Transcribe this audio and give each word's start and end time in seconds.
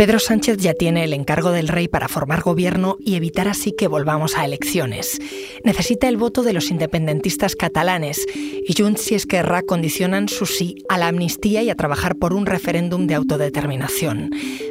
Pedro 0.00 0.18
Sánchez 0.18 0.56
ya 0.56 0.72
tiene 0.72 1.04
el 1.04 1.12
encargo 1.12 1.52
del 1.52 1.68
rey 1.68 1.86
para 1.86 2.08
formar 2.08 2.40
gobierno 2.40 2.96
y 3.04 3.16
evitar 3.16 3.48
así 3.48 3.72
que 3.72 3.86
volvamos 3.86 4.34
a 4.34 4.46
elecciones. 4.46 5.18
Necesita 5.62 6.08
el 6.08 6.16
voto 6.16 6.42
de 6.42 6.54
los 6.54 6.70
independentistas 6.70 7.54
catalanes 7.54 8.24
y 8.34 8.72
Junts 8.72 9.12
y 9.12 9.16
Esquerra 9.16 9.60
condicionan 9.60 10.30
su 10.30 10.46
sí 10.46 10.76
a 10.88 10.96
la 10.96 11.08
amnistía 11.08 11.62
y 11.62 11.68
a 11.68 11.74
trabajar 11.74 12.16
por 12.16 12.32
un 12.32 12.46
referéndum 12.46 13.06
de 13.06 13.14
autodeterminación. 13.14 14.30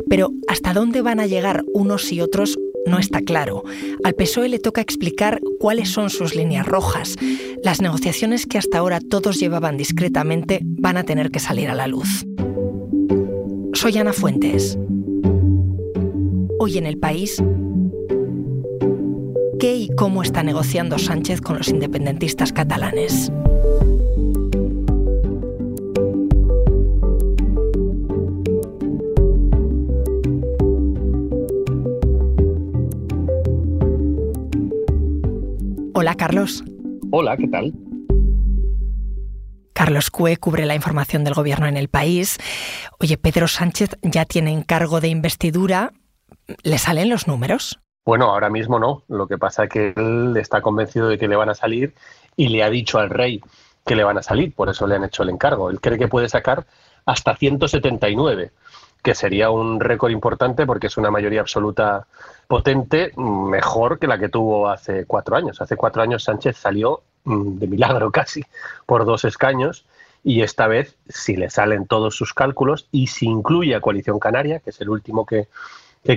Pero 0.09 0.31
¿hasta 0.47 0.73
dónde 0.73 1.03
van 1.03 1.19
a 1.19 1.27
llegar 1.27 1.63
unos 1.75 2.11
y 2.11 2.21
otros? 2.21 2.57
No 2.87 2.97
está 2.97 3.21
claro. 3.21 3.63
Al 4.03 4.15
PSOE 4.15 4.49
le 4.49 4.57
toca 4.57 4.81
explicar 4.81 5.41
cuáles 5.59 5.89
son 5.89 6.09
sus 6.09 6.33
líneas 6.33 6.65
rojas. 6.65 7.17
Las 7.63 7.81
negociaciones 7.81 8.47
que 8.47 8.57
hasta 8.57 8.79
ahora 8.79 8.99
todos 8.99 9.39
llevaban 9.39 9.77
discretamente 9.77 10.61
van 10.63 10.97
a 10.97 11.03
tener 11.03 11.29
que 11.29 11.39
salir 11.39 11.69
a 11.69 11.75
la 11.75 11.85
luz. 11.85 12.25
Soy 13.75 13.95
Ana 13.99 14.11
Fuentes. 14.11 14.75
Hoy 16.61 16.77
en 16.77 16.85
el 16.85 16.97
país, 16.97 17.41
¿qué 19.61 19.75
y 19.77 19.89
cómo 19.95 20.23
está 20.23 20.43
negociando 20.43 20.99
Sánchez 20.99 21.39
con 21.39 21.57
los 21.57 21.69
independentistas 21.69 22.51
catalanes? 22.51 23.31
Hola 35.93 36.15
Carlos. 36.15 36.65
Hola, 37.11 37.37
¿qué 37.37 37.47
tal? 37.47 37.73
Carlos 39.71 40.11
Cue 40.11 40.35
cubre 40.35 40.65
la 40.65 40.75
información 40.75 41.23
del 41.23 41.35
gobierno 41.35 41.67
en 41.67 41.77
el 41.77 41.87
país. 41.87 42.37
Oye, 42.99 43.17
Pedro 43.17 43.47
Sánchez 43.47 43.91
ya 44.01 44.25
tiene 44.25 44.51
encargo 44.51 44.99
de 44.99 45.07
investidura. 45.07 45.93
¿Le 46.63 46.77
salen 46.77 47.09
los 47.09 47.27
números? 47.27 47.79
Bueno, 48.05 48.25
ahora 48.31 48.49
mismo 48.49 48.79
no. 48.79 49.03
Lo 49.07 49.27
que 49.27 49.37
pasa 49.37 49.65
es 49.65 49.69
que 49.69 49.93
él 49.95 50.35
está 50.37 50.61
convencido 50.61 51.07
de 51.07 51.17
que 51.17 51.27
le 51.27 51.35
van 51.35 51.49
a 51.49 51.55
salir 51.55 51.93
y 52.35 52.49
le 52.49 52.63
ha 52.63 52.69
dicho 52.69 52.99
al 52.99 53.09
rey 53.09 53.41
que 53.85 53.95
le 53.95 54.03
van 54.03 54.17
a 54.17 54.23
salir, 54.23 54.53
por 54.53 54.69
eso 54.69 54.87
le 54.87 54.95
han 54.95 55.03
hecho 55.03 55.23
el 55.23 55.29
encargo. 55.29 55.69
Él 55.69 55.81
cree 55.81 55.97
que 55.97 56.07
puede 56.07 56.29
sacar 56.29 56.65
hasta 57.05 57.35
179, 57.35 58.51
que 59.01 59.15
sería 59.15 59.49
un 59.49 59.79
récord 59.79 60.11
importante 60.11 60.65
porque 60.65 60.87
es 60.87 60.97
una 60.97 61.09
mayoría 61.09 61.41
absoluta 61.41 62.05
potente, 62.47 63.13
mejor 63.17 63.97
que 63.97 64.07
la 64.07 64.19
que 64.19 64.29
tuvo 64.29 64.69
hace 64.69 65.05
cuatro 65.05 65.35
años. 65.35 65.61
Hace 65.61 65.75
cuatro 65.75 66.01
años 66.01 66.23
Sánchez 66.23 66.57
salió 66.57 67.01
Mm, 67.23 67.59
de 67.59 67.67
milagro 67.67 68.11
casi, 68.11 68.43
por 68.85 69.05
dos 69.05 69.25
escaños. 69.25 69.85
Y 70.23 70.41
esta 70.41 70.67
vez, 70.67 70.95
si 71.07 71.37
le 71.37 71.49
salen 71.49 71.85
todos 71.87 72.15
sus 72.15 72.33
cálculos 72.33 72.87
y 72.91 73.07
si 73.07 73.25
incluye 73.25 73.73
a 73.75 73.81
Coalición 73.81 74.19
Canaria, 74.19 74.59
que 74.59 74.71
es 74.71 74.81
el 74.81 74.89
último 74.89 75.25
que, 75.25 75.47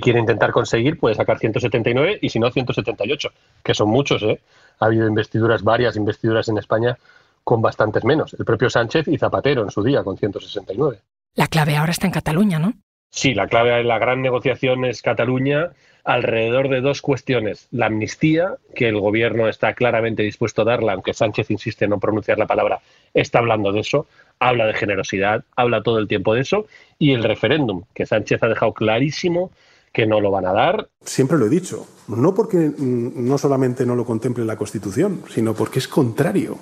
quiere 0.01 0.21
intentar 0.21 0.53
conseguir, 0.53 0.99
puede 0.99 1.15
sacar 1.15 1.39
179 1.39 2.19
y 2.23 2.29
si 2.29 2.39
no 2.39 2.51
178, 2.51 3.31
que 3.63 3.75
son 3.75 3.89
muchos. 3.89 4.23
¿eh? 4.23 4.41
Ha 4.79 4.87
habido 4.87 5.07
investiduras, 5.07 5.63
varias 5.63 5.97
investiduras 5.97 6.49
en 6.49 6.59
España 6.59 6.97
con 7.45 7.61
bastantes 7.61 8.05
menos. 8.05 8.35
El 8.39 8.45
propio 8.45 8.71
Sánchez 8.71 9.09
y 9.09 9.19
Zapatero 9.19 9.63
en 9.63 9.71
su 9.71 9.83
día 9.83 10.05
con 10.05 10.17
169. 10.17 10.99
La 11.35 11.47
clave 11.47 11.77
ahora 11.77 11.93
está 11.93 12.07
en 12.07 12.13
Cataluña, 12.13 12.59
¿no? 12.59 12.75
Sí, 13.11 13.35
la 13.35 13.47
clave 13.47 13.73
de 13.73 13.85
la 13.85 13.99
gran 13.99 14.23
negociación 14.23 14.85
es 14.85 15.03
Cataluña 15.03 15.73
alrededor 16.05 16.69
de 16.69 16.81
dos 16.81 17.03
cuestiones. 17.03 17.69
La 17.71 17.87
amnistía, 17.87 18.57
que 18.75 18.89
el 18.89 18.99
gobierno 18.99 19.49
está 19.49 19.75
claramente 19.75 20.23
dispuesto 20.23 20.63
a 20.63 20.65
darla, 20.65 20.95
aunque 20.95 21.15
Sánchez 21.15 21.51
insiste 21.51 21.85
en 21.85 21.91
no 21.91 22.01
pronunciar 22.01 22.39
la 22.39 22.47
palabra, 22.47 22.81
está 23.15 23.39
hablando 23.39 23.73
de 23.73 23.81
eso, 23.81 24.07
habla 24.39 24.67
de 24.67 24.75
generosidad, 24.75 25.45
habla 25.57 25.83
todo 25.83 25.99
el 25.99 26.09
tiempo 26.09 26.35
de 26.35 26.41
eso, 26.41 26.67
y 26.99 27.13
el 27.13 27.23
referéndum, 27.23 27.85
que 27.95 28.07
Sánchez 28.07 28.43
ha 28.43 28.49
dejado 28.49 28.73
clarísimo 28.73 29.53
que 29.93 30.07
no 30.07 30.21
lo 30.21 30.31
van 30.31 30.47
a 30.47 30.53
dar. 30.53 30.89
Siempre 31.05 31.39
lo 31.39 31.47
he 31.47 31.51
dicho, 31.51 31.87
no 32.09 32.35
porque 32.35 32.57
mm, 32.57 33.27
no 33.27 33.39
solamente 33.39 33.85
no 33.87 33.95
lo 33.95 34.05
contemple 34.05 34.45
la 34.45 34.57
Constitución, 34.57 35.23
sino 35.29 35.55
porque 35.55 35.79
es 35.79 35.89
contrario 35.89 36.59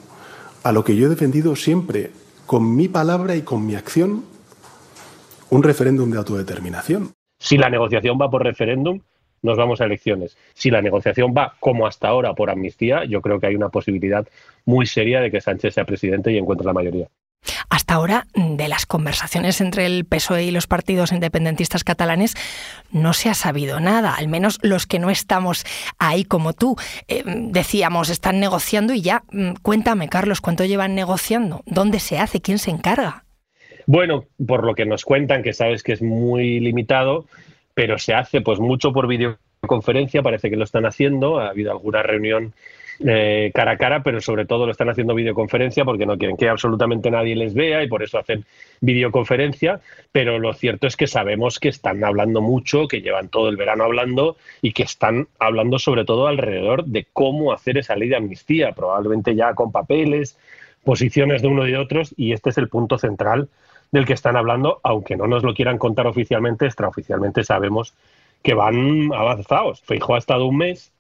a 0.63 0.73
lo 0.73 0.85
que 0.85 0.97
yo 0.97 1.07
he 1.07 1.11
defendido 1.11 1.57
siempre, 1.57 2.11
con 2.47 2.75
mi 2.75 2.89
palabra 2.89 3.37
y 3.37 3.43
con 3.43 3.65
mi 3.65 3.77
acción, 3.77 4.25
un 5.51 5.63
referéndum 5.63 6.11
de 6.11 6.19
autodeterminación. 6.19 7.13
Si 7.39 7.57
la 7.57 7.71
negociación 7.71 8.19
va 8.21 8.31
por 8.31 8.43
referéndum, 8.43 9.01
nos 9.43 9.57
vamos 9.57 9.81
a 9.81 9.87
elecciones. 9.87 10.37
Si 10.55 10.71
la 10.71 10.83
negociación 10.83 11.33
va 11.37 11.55
como 11.61 11.87
hasta 11.87 12.09
ahora 12.09 12.35
por 12.35 12.51
amnistía, 12.51 13.05
yo 13.05 13.23
creo 13.23 13.41
que 13.41 13.47
hay 13.47 13.55
una 13.55 13.71
posibilidad 13.71 14.29
muy 14.67 14.87
seria 14.87 15.21
de 15.21 15.31
que 15.31 15.41
Sánchez 15.41 15.75
sea 15.75 15.85
presidente 15.85 16.31
y 16.33 16.37
encuentre 16.37 16.67
la 16.67 16.75
mayoría. 16.75 17.09
Hasta 17.91 17.99
ahora, 17.99 18.27
de 18.37 18.69
las 18.69 18.87
conversaciones 18.87 19.61
entre 19.61 19.85
el 19.85 20.05
PSOE 20.05 20.45
y 20.45 20.53
los 20.53 20.69
partidos 20.69 21.11
independentistas 21.11 21.83
catalanes, 21.83 22.37
no 22.93 23.13
se 23.13 23.29
ha 23.29 23.35
sabido 23.35 23.81
nada, 23.81 24.15
al 24.15 24.29
menos 24.29 24.61
los 24.63 24.87
que 24.87 25.01
no 25.01 25.11
estamos 25.11 25.65
ahí 25.99 26.23
como 26.23 26.53
tú. 26.53 26.77
Eh, 27.09 27.25
decíamos, 27.27 28.09
están 28.09 28.39
negociando 28.39 28.95
y 28.95 29.01
ya, 29.03 29.25
mm, 29.33 29.55
cuéntame, 29.63 30.09
Carlos, 30.09 30.41
¿cuánto 30.41 30.65
llevan 30.65 30.95
negociando? 30.95 31.65
¿Dónde 31.67 31.99
se 31.99 32.21
hace? 32.21 32.41
¿Quién 32.41 32.59
se 32.59 32.71
encarga? 32.71 33.25
Bueno, 33.87 34.27
por 34.47 34.65
lo 34.65 34.77
que 34.77 34.87
nos 34.87 35.05
cuentan, 35.05 35.43
que 35.43 35.53
sabes 35.53 35.83
que 35.83 35.91
es 35.93 36.01
muy 36.01 36.61
limitado, 36.61 37.25
pero 37.75 37.99
se 37.99 38.15
hace 38.15 38.41
pues 38.41 38.61
mucho 38.61 38.93
por 38.93 39.09
videoconferencia, 39.09 40.23
parece 40.23 40.49
que 40.49 40.55
lo 40.55 40.63
están 40.63 40.87
haciendo, 40.87 41.41
ha 41.41 41.49
habido 41.49 41.73
alguna 41.73 42.05
reunión 42.05 42.55
eh, 43.07 43.51
cara 43.55 43.73
a 43.73 43.77
cara, 43.79 44.03
pero 44.03 44.21
sobre 44.21 44.45
todo 44.45 44.67
lo 44.67 44.73
están 44.73 44.91
haciendo 44.91 45.15
videoconferencia 45.15 45.85
porque 45.85 46.05
no 46.05 46.19
quieren 46.19 46.37
que 46.37 46.49
absolutamente 46.49 47.11
nadie 47.11 47.35
les 47.35 47.55
vea 47.55 47.83
y 47.83 47.89
por 47.89 48.03
eso 48.03 48.19
hacen 48.19 48.45
videoconferencia, 48.81 49.81
pero 50.13 50.39
lo 50.39 50.53
cierto 50.53 50.87
es 50.87 50.97
que 50.97 51.07
sabemos 51.07 51.59
que 51.59 51.69
están 51.69 52.05
hablando 52.05 52.43
mucho, 52.43 52.89
que 52.89 53.01
llevan 53.01 53.29
todo 53.29 53.49
el 53.49 53.57
verano 53.57 53.85
hablando 53.85 54.37
y 54.61 54.73
que 54.73 54.83
están 54.83 55.29
hablando 55.39 55.79
sobre 55.79 56.05
todo 56.05 56.27
alrededor 56.27 56.85
de 56.85 57.07
cómo 57.13 57.53
hacer 57.53 57.79
esa 57.79 57.97
ley 57.97 58.09
de 58.09 58.17
amnistía, 58.17 58.73
probablemente 58.73 59.35
ya 59.35 59.55
con 59.55 59.73
papeles, 59.73 60.39
posiciones 60.85 61.43
de 61.43 61.49
uno 61.49 61.67
y 61.67 61.73
de 61.73 61.79
otros, 61.79 62.15
y 62.17 62.33
este 62.33 62.51
es 62.51 62.59
el 62.59 62.69
punto 62.69 62.99
central 62.99 63.49
del 63.93 64.05
que 64.05 64.13
están 64.13 64.37
hablando, 64.37 64.81
aunque 64.83 65.17
no 65.17 65.27
nos 65.27 65.43
lo 65.43 65.55
quieran 65.55 65.79
contar 65.79 66.07
oficialmente, 66.07 66.67
extraoficialmente 66.67 67.45
sabemos 67.45 67.95
que 68.43 68.55
van 68.55 69.11
avanzados. 69.13 69.81
Feijóo 69.83 70.15
ha 70.15 70.19
estado 70.19 70.47
un 70.47 70.59
mes 70.59 70.93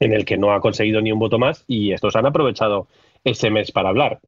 en 0.00 0.12
el 0.12 0.24
que 0.24 0.38
no 0.38 0.52
ha 0.52 0.60
conseguido 0.60 1.00
ni 1.00 1.12
un 1.12 1.18
voto 1.18 1.38
más 1.38 1.64
y 1.66 1.92
estos 1.92 2.16
han 2.16 2.26
aprovechado 2.26 2.88
ese 3.24 3.50
mes 3.50 3.72
para 3.72 3.88
hablar. 3.88 4.20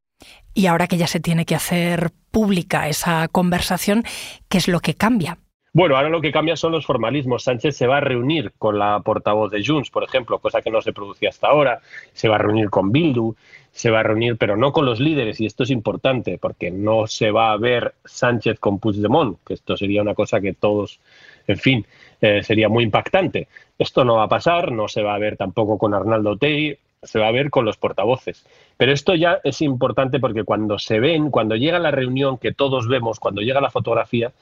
Y 0.52 0.66
ahora 0.66 0.86
que 0.86 0.96
ya 0.96 1.06
se 1.06 1.20
tiene 1.20 1.46
que 1.46 1.54
hacer 1.54 2.10
pública 2.30 2.88
esa 2.88 3.28
conversación, 3.28 4.04
¿qué 4.48 4.58
es 4.58 4.68
lo 4.68 4.80
que 4.80 4.94
cambia? 4.94 5.38
Bueno, 5.72 5.96
ahora 5.96 6.08
lo 6.08 6.20
que 6.20 6.32
cambia 6.32 6.56
son 6.56 6.72
los 6.72 6.84
formalismos. 6.84 7.44
Sánchez 7.44 7.76
se 7.76 7.86
va 7.86 7.98
a 7.98 8.00
reunir 8.00 8.52
con 8.58 8.76
la 8.76 8.98
portavoz 9.00 9.52
de 9.52 9.64
Junts, 9.64 9.90
por 9.90 10.02
ejemplo, 10.02 10.40
cosa 10.40 10.62
que 10.62 10.70
no 10.70 10.80
se 10.80 10.92
producía 10.92 11.28
hasta 11.28 11.46
ahora. 11.46 11.80
Se 12.12 12.28
va 12.28 12.34
a 12.34 12.38
reunir 12.38 12.70
con 12.70 12.90
Bildu, 12.90 13.36
se 13.70 13.90
va 13.90 14.00
a 14.00 14.02
reunir, 14.02 14.36
pero 14.36 14.56
no 14.56 14.72
con 14.72 14.84
los 14.84 14.98
líderes, 14.98 15.40
y 15.40 15.46
esto 15.46 15.62
es 15.62 15.70
importante, 15.70 16.38
porque 16.38 16.72
no 16.72 17.06
se 17.06 17.30
va 17.30 17.52
a 17.52 17.56
ver 17.56 17.94
Sánchez 18.04 18.58
con 18.58 18.80
Puigdemont, 18.80 19.38
que 19.46 19.54
esto 19.54 19.76
sería 19.76 20.02
una 20.02 20.14
cosa 20.14 20.40
que 20.40 20.54
todos, 20.54 20.98
en 21.46 21.56
fin, 21.56 21.86
eh, 22.20 22.42
sería 22.42 22.68
muy 22.68 22.82
impactante. 22.82 23.46
Esto 23.78 24.04
no 24.04 24.16
va 24.16 24.24
a 24.24 24.28
pasar, 24.28 24.72
no 24.72 24.88
se 24.88 25.02
va 25.02 25.14
a 25.14 25.18
ver 25.18 25.36
tampoco 25.36 25.78
con 25.78 25.94
Arnaldo 25.94 26.36
Tei, 26.36 26.78
se 27.00 27.20
va 27.20 27.28
a 27.28 27.32
ver 27.32 27.48
con 27.48 27.64
los 27.64 27.76
portavoces. 27.76 28.44
Pero 28.76 28.92
esto 28.92 29.14
ya 29.14 29.38
es 29.44 29.62
importante 29.62 30.18
porque 30.18 30.42
cuando 30.42 30.80
se 30.80 30.98
ven, 30.98 31.30
cuando 31.30 31.54
llega 31.54 31.78
la 31.78 31.92
reunión 31.92 32.38
que 32.38 32.52
todos 32.52 32.88
vemos, 32.88 33.20
cuando 33.20 33.40
llega 33.40 33.60
la 33.60 33.70
fotografía, 33.70 34.32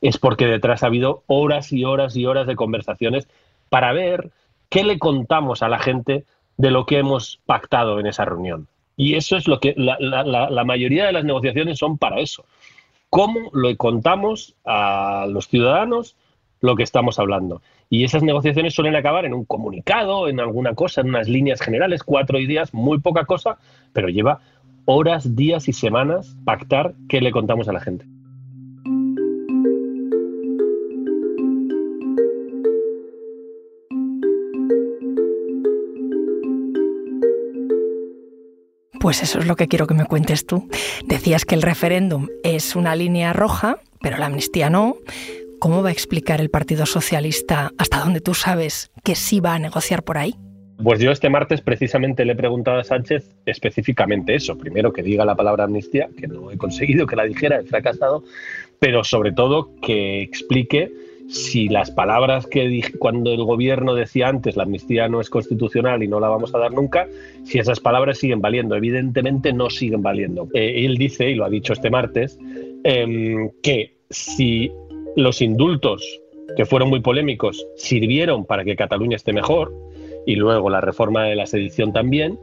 es 0.00 0.18
porque 0.18 0.46
detrás 0.46 0.82
ha 0.82 0.86
habido 0.86 1.22
horas 1.26 1.72
y 1.72 1.84
horas 1.84 2.16
y 2.16 2.26
horas 2.26 2.46
de 2.46 2.56
conversaciones 2.56 3.28
para 3.68 3.92
ver 3.92 4.30
qué 4.68 4.84
le 4.84 4.98
contamos 4.98 5.62
a 5.62 5.68
la 5.68 5.78
gente 5.78 6.24
de 6.56 6.70
lo 6.70 6.86
que 6.86 6.98
hemos 6.98 7.40
pactado 7.46 8.00
en 8.00 8.06
esa 8.06 8.24
reunión. 8.24 8.68
Y 8.96 9.14
eso 9.14 9.36
es 9.36 9.46
lo 9.46 9.60
que 9.60 9.74
la, 9.76 10.64
mayoría 10.64 11.06
de 11.06 11.12
las 11.12 11.24
negociaciones 11.24 11.78
son 11.78 11.98
para 11.98 12.20
eso. 12.20 12.44
¿Cómo 13.10 13.50
le 13.54 13.76
contamos 13.76 14.56
a 14.64 15.26
los 15.28 15.48
ciudadanos 15.48 16.16
lo 16.60 16.74
que 16.74 16.82
estamos 16.82 17.18
hablando? 17.18 17.62
Y 17.90 18.04
esas 18.04 18.22
negociaciones 18.22 18.74
suelen 18.74 18.96
acabar 18.96 19.24
en 19.24 19.34
un 19.34 19.44
comunicado, 19.44 20.28
en 20.28 20.40
alguna 20.40 20.74
cosa, 20.74 21.00
en 21.00 21.10
unas 21.10 21.28
líneas 21.28 21.60
generales, 21.60 22.02
cuatro 22.02 22.38
días, 22.38 22.74
muy 22.74 22.98
poca 22.98 23.24
cosa, 23.24 23.58
pero 23.92 24.08
lleva 24.08 24.40
horas, 24.84 25.36
días 25.36 25.68
y 25.68 25.72
semanas 25.72 26.36
pactar 26.44 26.94
qué 27.08 27.20
le 27.20 27.30
contamos 27.30 27.68
a 27.68 27.72
la 27.72 27.80
gente. 27.80 28.04
Pues 39.08 39.22
eso 39.22 39.38
es 39.38 39.46
lo 39.46 39.56
que 39.56 39.68
quiero 39.68 39.86
que 39.86 39.94
me 39.94 40.04
cuentes 40.04 40.44
tú. 40.44 40.68
Decías 41.06 41.46
que 41.46 41.54
el 41.54 41.62
referéndum 41.62 42.28
es 42.44 42.76
una 42.76 42.94
línea 42.94 43.32
roja, 43.32 43.78
pero 44.02 44.18
la 44.18 44.26
amnistía 44.26 44.68
no. 44.68 44.96
¿Cómo 45.58 45.82
va 45.82 45.88
a 45.88 45.92
explicar 45.92 46.42
el 46.42 46.50
Partido 46.50 46.84
Socialista 46.84 47.72
hasta 47.78 48.00
dónde 48.00 48.20
tú 48.20 48.34
sabes 48.34 48.90
que 49.02 49.14
sí 49.14 49.40
va 49.40 49.54
a 49.54 49.58
negociar 49.58 50.02
por 50.02 50.18
ahí? 50.18 50.34
Pues 50.84 51.00
yo 51.00 51.10
este 51.10 51.30
martes 51.30 51.62
precisamente 51.62 52.26
le 52.26 52.34
he 52.34 52.36
preguntado 52.36 52.80
a 52.80 52.84
Sánchez 52.84 53.34
específicamente 53.46 54.34
eso. 54.34 54.58
Primero 54.58 54.92
que 54.92 55.02
diga 55.02 55.24
la 55.24 55.36
palabra 55.36 55.64
amnistía, 55.64 56.10
que 56.14 56.28
no 56.28 56.50
he 56.50 56.58
conseguido 56.58 57.06
que 57.06 57.16
la 57.16 57.24
dijera, 57.24 57.60
he 57.60 57.64
fracasado, 57.64 58.24
pero 58.78 59.04
sobre 59.04 59.32
todo 59.32 59.70
que 59.80 60.20
explique 60.20 60.92
si 61.28 61.68
las 61.68 61.90
palabras 61.90 62.46
que 62.46 62.82
cuando 62.98 63.32
el 63.32 63.44
gobierno 63.44 63.94
decía 63.94 64.28
antes 64.28 64.56
la 64.56 64.62
amnistía 64.62 65.08
no 65.08 65.20
es 65.20 65.28
constitucional 65.28 66.02
y 66.02 66.08
no 66.08 66.20
la 66.20 66.28
vamos 66.28 66.54
a 66.54 66.58
dar 66.58 66.72
nunca, 66.72 67.06
si 67.44 67.58
esas 67.58 67.80
palabras 67.80 68.18
siguen 68.18 68.40
valiendo. 68.40 68.74
Evidentemente 68.74 69.52
no 69.52 69.68
siguen 69.68 70.02
valiendo. 70.02 70.48
Eh, 70.54 70.86
él 70.86 70.96
dice, 70.96 71.30
y 71.30 71.34
lo 71.34 71.44
ha 71.44 71.50
dicho 71.50 71.74
este 71.74 71.90
martes, 71.90 72.38
em, 72.84 73.50
que 73.62 73.98
si 74.08 74.72
los 75.16 75.42
indultos, 75.42 76.02
que 76.56 76.64
fueron 76.64 76.88
muy 76.88 77.00
polémicos, 77.00 77.66
sirvieron 77.76 78.46
para 78.46 78.64
que 78.64 78.74
Cataluña 78.74 79.16
esté 79.16 79.34
mejor, 79.34 79.74
y 80.24 80.36
luego 80.36 80.70
la 80.70 80.80
reforma 80.80 81.24
de 81.24 81.36
la 81.36 81.46
sedición 81.46 81.92
también, 81.92 82.38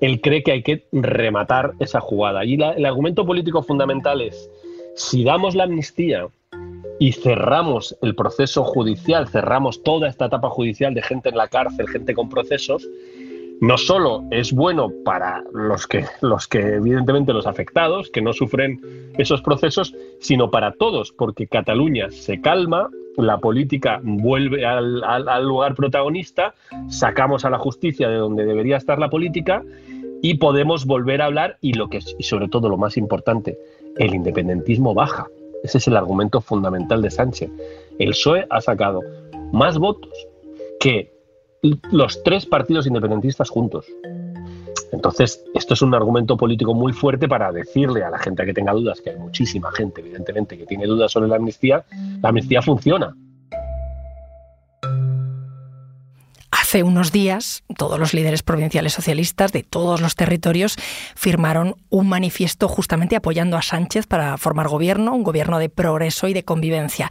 él 0.00 0.20
cree 0.22 0.42
que 0.42 0.52
hay 0.52 0.62
que 0.62 0.84
rematar 0.92 1.72
esa 1.78 2.00
jugada. 2.00 2.44
Y 2.46 2.54
el 2.54 2.86
argumento 2.86 3.26
político 3.26 3.62
fundamental 3.62 4.22
es, 4.22 4.50
si 4.94 5.24
damos 5.24 5.54
la 5.54 5.64
amnistía 5.64 6.26
y 7.00 7.12
cerramos 7.12 7.96
el 8.02 8.14
proceso 8.14 8.62
judicial, 8.62 9.26
cerramos 9.26 9.82
toda 9.82 10.06
esta 10.06 10.26
etapa 10.26 10.50
judicial 10.50 10.92
de 10.92 11.00
gente 11.00 11.30
en 11.30 11.36
la 11.38 11.48
cárcel, 11.48 11.88
gente 11.88 12.14
con 12.14 12.28
procesos, 12.28 12.86
no 13.62 13.78
solo 13.78 14.24
es 14.30 14.52
bueno 14.52 14.90
para 15.02 15.42
los 15.52 15.86
que, 15.86 16.04
los 16.20 16.46
que 16.46 16.58
evidentemente 16.58 17.32
los 17.32 17.46
afectados, 17.46 18.10
que 18.10 18.20
no 18.20 18.34
sufren 18.34 18.80
esos 19.16 19.40
procesos, 19.40 19.94
sino 20.20 20.50
para 20.50 20.72
todos, 20.72 21.10
porque 21.12 21.46
Cataluña 21.46 22.10
se 22.10 22.42
calma, 22.42 22.90
la 23.16 23.38
política 23.38 24.00
vuelve 24.02 24.66
al, 24.66 25.44
lugar 25.44 25.74
protagonista, 25.74 26.54
sacamos 26.88 27.46
a 27.46 27.50
la 27.50 27.58
justicia 27.58 28.10
de 28.10 28.16
donde 28.16 28.44
debería 28.44 28.76
estar 28.76 28.98
la 28.98 29.08
política 29.08 29.64
y 30.20 30.34
podemos 30.34 30.84
volver 30.84 31.22
a 31.22 31.26
hablar 31.26 31.56
y 31.62 31.72
lo 31.72 31.88
que 31.88 32.00
y 32.18 32.22
sobre 32.24 32.48
todo 32.48 32.68
lo 32.68 32.76
más 32.76 32.98
importante, 32.98 33.56
el 33.96 34.14
independentismo 34.14 34.92
baja. 34.92 35.28
Ese 35.62 35.78
es 35.78 35.86
el 35.88 35.96
argumento 35.96 36.40
fundamental 36.40 37.02
de 37.02 37.10
Sánchez. 37.10 37.50
El 37.98 38.10
PSOE 38.10 38.46
ha 38.48 38.60
sacado 38.60 39.00
más 39.52 39.78
votos 39.78 40.12
que 40.78 41.12
los 41.90 42.22
tres 42.22 42.46
partidos 42.46 42.86
independentistas 42.86 43.50
juntos. 43.50 43.86
Entonces, 44.92 45.44
esto 45.54 45.74
es 45.74 45.82
un 45.82 45.94
argumento 45.94 46.36
político 46.36 46.74
muy 46.74 46.92
fuerte 46.92 47.28
para 47.28 47.52
decirle 47.52 48.02
a 48.02 48.10
la 48.10 48.18
gente 48.18 48.44
que 48.44 48.54
tenga 48.54 48.72
dudas, 48.72 49.00
que 49.00 49.10
hay 49.10 49.16
muchísima 49.16 49.70
gente, 49.70 50.00
evidentemente, 50.00 50.58
que 50.58 50.66
tiene 50.66 50.86
dudas 50.86 51.12
sobre 51.12 51.28
la 51.28 51.36
amnistía, 51.36 51.84
la 52.22 52.30
amnistía 52.30 52.60
funciona. 52.62 53.14
Hace 56.70 56.84
unos 56.84 57.10
días, 57.10 57.64
todos 57.76 57.98
los 57.98 58.14
líderes 58.14 58.44
provinciales 58.44 58.92
socialistas 58.92 59.50
de 59.50 59.64
todos 59.64 60.00
los 60.00 60.14
territorios 60.14 60.76
firmaron 61.16 61.74
un 61.88 62.08
manifiesto 62.08 62.68
justamente 62.68 63.16
apoyando 63.16 63.56
a 63.56 63.62
Sánchez 63.62 64.06
para 64.06 64.38
formar 64.38 64.68
gobierno, 64.68 65.12
un 65.12 65.24
gobierno 65.24 65.58
de 65.58 65.68
progreso 65.68 66.28
y 66.28 66.32
de 66.32 66.44
convivencia. 66.44 67.10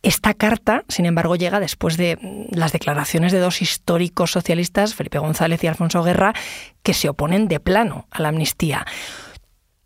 Esta 0.00 0.32
carta, 0.32 0.82
sin 0.88 1.04
embargo, 1.04 1.36
llega 1.36 1.60
después 1.60 1.98
de 1.98 2.48
las 2.50 2.72
declaraciones 2.72 3.32
de 3.32 3.38
dos 3.38 3.60
históricos 3.60 4.30
socialistas, 4.30 4.94
Felipe 4.94 5.18
González 5.18 5.62
y 5.62 5.66
Alfonso 5.66 6.02
Guerra, 6.02 6.32
que 6.82 6.94
se 6.94 7.10
oponen 7.10 7.48
de 7.48 7.60
plano 7.60 8.06
a 8.10 8.22
la 8.22 8.28
amnistía. 8.28 8.86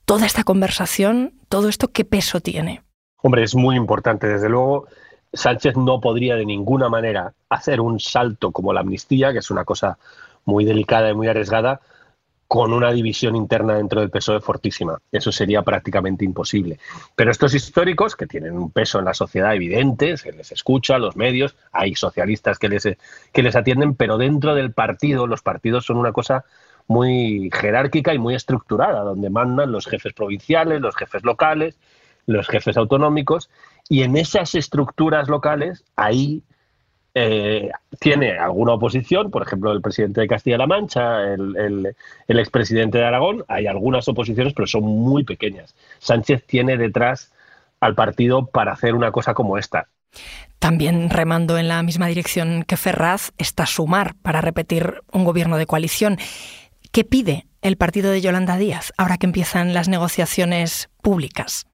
Toda 0.05 0.25
esta 0.25 0.45
conversación, 0.45 1.35
todo 1.49 1.69
esto, 1.69 1.89
¿qué 1.89 2.05
peso 2.05 2.39
tiene? 2.39 2.85
Hombre, 3.17 3.43
es 3.43 3.57
muy 3.57 3.75
importante, 3.75 4.29
desde 4.29 4.49
luego 4.49 4.87
Sánchez 5.33 5.77
no 5.77 6.01
podría 6.01 6.37
de 6.37 6.45
ninguna 6.45 6.89
manera 6.89 7.33
hacer 7.49 7.81
un 7.81 8.01
salto 8.01 8.51
como 8.51 8.73
la 8.73 8.81
amnistía, 8.81 9.33
que 9.33 9.39
es 9.39 9.51
una 9.51 9.65
cosa 9.65 9.99
muy 10.45 10.65
delicada 10.65 11.11
y 11.11 11.15
muy 11.15 11.29
arriesgada, 11.29 11.81
con 12.49 12.73
una 12.73 12.91
división 12.91 13.37
interna 13.37 13.75
dentro 13.75 14.01
del 14.01 14.11
PSOE 14.11 14.41
fortísima. 14.41 14.99
Eso 15.13 15.31
sería 15.31 15.63
prácticamente 15.63 16.25
imposible. 16.25 16.81
Pero 17.15 17.31
estos 17.31 17.55
históricos, 17.55 18.17
que 18.17 18.27
tienen 18.27 18.59
un 18.59 18.73
peso 18.73 18.99
en 18.99 19.05
la 19.05 19.15
sociedad 19.15 19.55
evidente, 19.55 20.17
se 20.17 20.33
les 20.33 20.51
escucha, 20.51 20.99
los 20.99 21.15
medios, 21.15 21.55
hay 21.71 21.95
socialistas 21.95 22.59
que 22.59 22.69
les, 22.69 22.89
que 23.33 23.43
les 23.45 23.55
atienden, 23.55 23.95
pero 23.95 24.19
dentro 24.19 24.57
del 24.57 24.73
partido, 24.73 25.29
los 25.29 25.43
partidos 25.43 25.87
son 25.87 25.97
una 25.97 26.11
cosa 26.11 26.45
muy 26.89 27.51
jerárquica 27.53 28.15
y 28.15 28.19
muy 28.19 28.35
estructurada, 28.35 29.03
donde 29.03 29.31
mandan 29.31 29.71
los 29.71 29.87
jefes 29.87 30.13
provinciales, 30.13 30.81
los 30.81 30.97
jefes 30.97 31.23
locales, 31.23 31.79
los 32.27 32.49
jefes 32.49 32.77
autonómicos, 32.77 33.51
y 33.89 34.03
en 34.03 34.17
esas 34.17 34.55
estructuras 34.55 35.29
locales, 35.29 35.85
ahí 35.97 36.43
eh, 37.15 37.71
tiene 37.99 38.39
alguna 38.39 38.75
oposición, 38.75 39.31
por 39.31 39.43
ejemplo, 39.43 39.73
el 39.73 39.81
presidente 39.81 40.21
de 40.21 40.29
Castilla-La 40.29 40.67
Mancha, 40.67 41.23
el, 41.35 41.95
el, 42.29 42.39
expresidente 42.39 42.99
de 42.99 43.05
Aragón, 43.05 43.45
hay 43.49 43.67
algunas 43.67 44.07
oposiciones, 44.09 44.53
pero 44.55 44.67
son 44.69 44.85
muy 44.85 45.25
pequeñas. 45.25 45.75
Sánchez 45.99 46.45
tiene 46.47 46.77
detrás 46.77 47.33
al 47.81 47.95
partido 47.95 48.47
para 48.47 48.73
hacer 48.73 48.95
una 48.95 49.11
cosa 49.11 49.35
como 49.35 49.59
esta. 49.59 49.89
También 50.61 51.11
remando 51.11 51.59
en 51.59 51.69
la 51.69 51.83
misma 51.83 52.07
dirección 52.07 52.65
que 52.65 52.77
Ferraz 52.77 53.33
está 53.39 53.67
Sumar 53.67 54.15
para 54.23 54.41
repetir 54.41 55.03
un 55.11 55.25
gobierno 55.25 55.57
de 55.57 55.67
coalición. 55.67 56.19
¿Qué 56.93 57.03
pide 57.05 57.47
el 57.63 57.77
partido 57.77 58.11
de 58.11 58.21
Yolanda 58.21 58.57
Díaz 58.57 58.93
ahora 58.99 59.17
que 59.17 59.27
empiezan 59.27 59.75
las 59.75 59.89
negociaciones 59.89 60.91
públicas? 61.03 61.67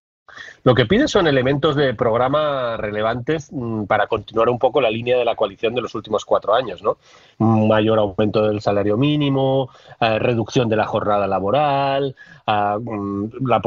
Lo 0.64 0.74
que 0.74 0.86
pide 0.86 1.08
son 1.08 1.26
elementos 1.26 1.76
de 1.76 1.94
programa 1.94 2.76
relevantes 2.76 3.50
mm, 3.52 3.84
para 3.84 4.06
continuar 4.06 4.48
un 4.48 4.58
poco 4.58 4.80
la 4.80 4.90
línea 4.90 5.16
de 5.16 5.24
la 5.24 5.36
coalición 5.36 5.74
de 5.74 5.82
los 5.82 5.94
últimos 5.94 6.24
cuatro 6.24 6.54
años, 6.54 6.82
¿no? 6.82 6.98
mayor 7.38 7.98
aumento 7.98 8.46
del 8.46 8.60
salario 8.60 8.96
mínimo, 8.96 9.70
eh, 10.00 10.18
reducción 10.18 10.68
de 10.68 10.76
la 10.76 10.86
jornada 10.86 11.26
laboral, 11.26 12.14
mm, 12.46 13.24
la 13.46 13.60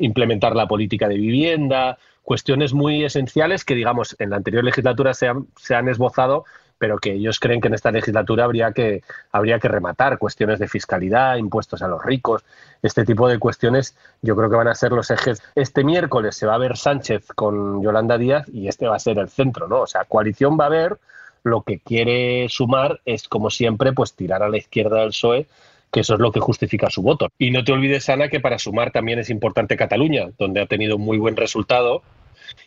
implementar 0.00 0.56
la 0.56 0.66
política 0.66 1.08
de 1.08 1.16
vivienda, 1.16 1.98
cuestiones 2.22 2.72
muy 2.72 3.04
esenciales 3.04 3.64
que, 3.64 3.74
digamos, 3.74 4.16
en 4.18 4.30
la 4.30 4.36
anterior 4.36 4.64
legislatura 4.64 5.14
se 5.14 5.28
han 5.74 5.88
esbozado, 5.88 6.44
pero 6.78 6.98
que 6.98 7.12
ellos 7.12 7.40
creen 7.40 7.60
que 7.60 7.68
en 7.68 7.74
esta 7.74 7.90
legislatura 7.90 8.44
habría 8.44 8.72
que, 8.72 9.02
habría 9.32 9.58
que 9.58 9.68
rematar 9.68 10.18
cuestiones 10.18 10.58
de 10.58 10.68
fiscalidad, 10.68 11.36
impuestos 11.36 11.82
a 11.82 11.88
los 11.88 12.04
ricos, 12.04 12.44
este 12.82 13.04
tipo 13.04 13.28
de 13.28 13.38
cuestiones 13.38 13.96
yo 14.22 14.36
creo 14.36 14.50
que 14.50 14.56
van 14.56 14.68
a 14.68 14.74
ser 14.74 14.92
los 14.92 15.10
ejes. 15.10 15.42
Este 15.54 15.84
miércoles 15.84 16.36
se 16.36 16.46
va 16.46 16.54
a 16.54 16.58
ver 16.58 16.76
Sánchez 16.76 17.28
con 17.34 17.82
Yolanda 17.82 18.18
Díaz 18.18 18.48
y 18.52 18.68
este 18.68 18.86
va 18.86 18.96
a 18.96 19.00
ser 19.00 19.18
el 19.18 19.28
centro, 19.28 19.68
¿no? 19.68 19.82
O 19.82 19.86
sea, 19.86 20.04
coalición 20.04 20.58
va 20.58 20.64
a 20.64 20.68
haber, 20.68 20.98
lo 21.42 21.62
que 21.62 21.78
quiere 21.78 22.48
sumar 22.48 23.00
es, 23.04 23.28
como 23.28 23.50
siempre, 23.50 23.92
pues 23.92 24.14
tirar 24.14 24.42
a 24.42 24.48
la 24.48 24.58
izquierda 24.58 25.00
del 25.00 25.10
PSOE 25.10 25.46
que 25.92 26.00
eso 26.00 26.14
es 26.14 26.20
lo 26.20 26.32
que 26.32 26.40
justifica 26.40 26.90
su 26.90 27.00
voto. 27.00 27.28
Y 27.38 27.50
no 27.50 27.64
te 27.64 27.72
olvides, 27.72 28.08
Ana, 28.08 28.28
que 28.28 28.40
para 28.40 28.58
sumar 28.58 28.90
también 28.90 29.18
es 29.18 29.30
importante 29.30 29.76
Cataluña, 29.76 30.30
donde 30.36 30.60
ha 30.60 30.66
tenido 30.66 30.98
muy 30.98 31.16
buen 31.16 31.36
resultado 31.36 32.02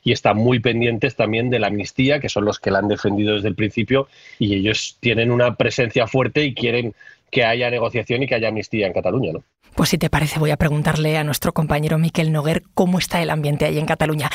y 0.03 0.11
están 0.11 0.37
muy 0.37 0.59
pendientes 0.59 1.15
también 1.15 1.49
de 1.49 1.59
la 1.59 1.67
amnistía, 1.67 2.19
que 2.19 2.29
son 2.29 2.45
los 2.45 2.59
que 2.59 2.71
la 2.71 2.79
han 2.79 2.87
defendido 2.87 3.36
desde 3.36 3.48
el 3.48 3.55
principio 3.55 4.07
y 4.38 4.55
ellos 4.55 4.98
tienen 5.00 5.31
una 5.31 5.55
presencia 5.55 6.07
fuerte 6.07 6.43
y 6.43 6.53
quieren 6.53 6.93
que 7.31 7.43
haya 7.43 7.69
negociación 7.69 8.24
y 8.24 8.27
que 8.27 8.36
haya 8.36 8.48
amnistía 8.48 8.88
en 8.88 8.93
Cataluña, 8.93 9.33
¿no? 9.33 9.43
Pues 9.75 9.89
si 9.89 9.98
te 9.98 10.09
parece 10.09 10.39
voy 10.39 10.51
a 10.51 10.57
preguntarle 10.57 11.17
a 11.17 11.24
nuestro 11.24 11.53
compañero 11.53 11.98
Miquel 11.98 12.31
Noguer 12.31 12.63
cómo 12.74 13.00
está 13.00 13.21
el 13.21 13.29
ambiente 13.29 13.65
ahí 13.65 13.77
en 13.77 13.86
Cataluña. 13.86 14.29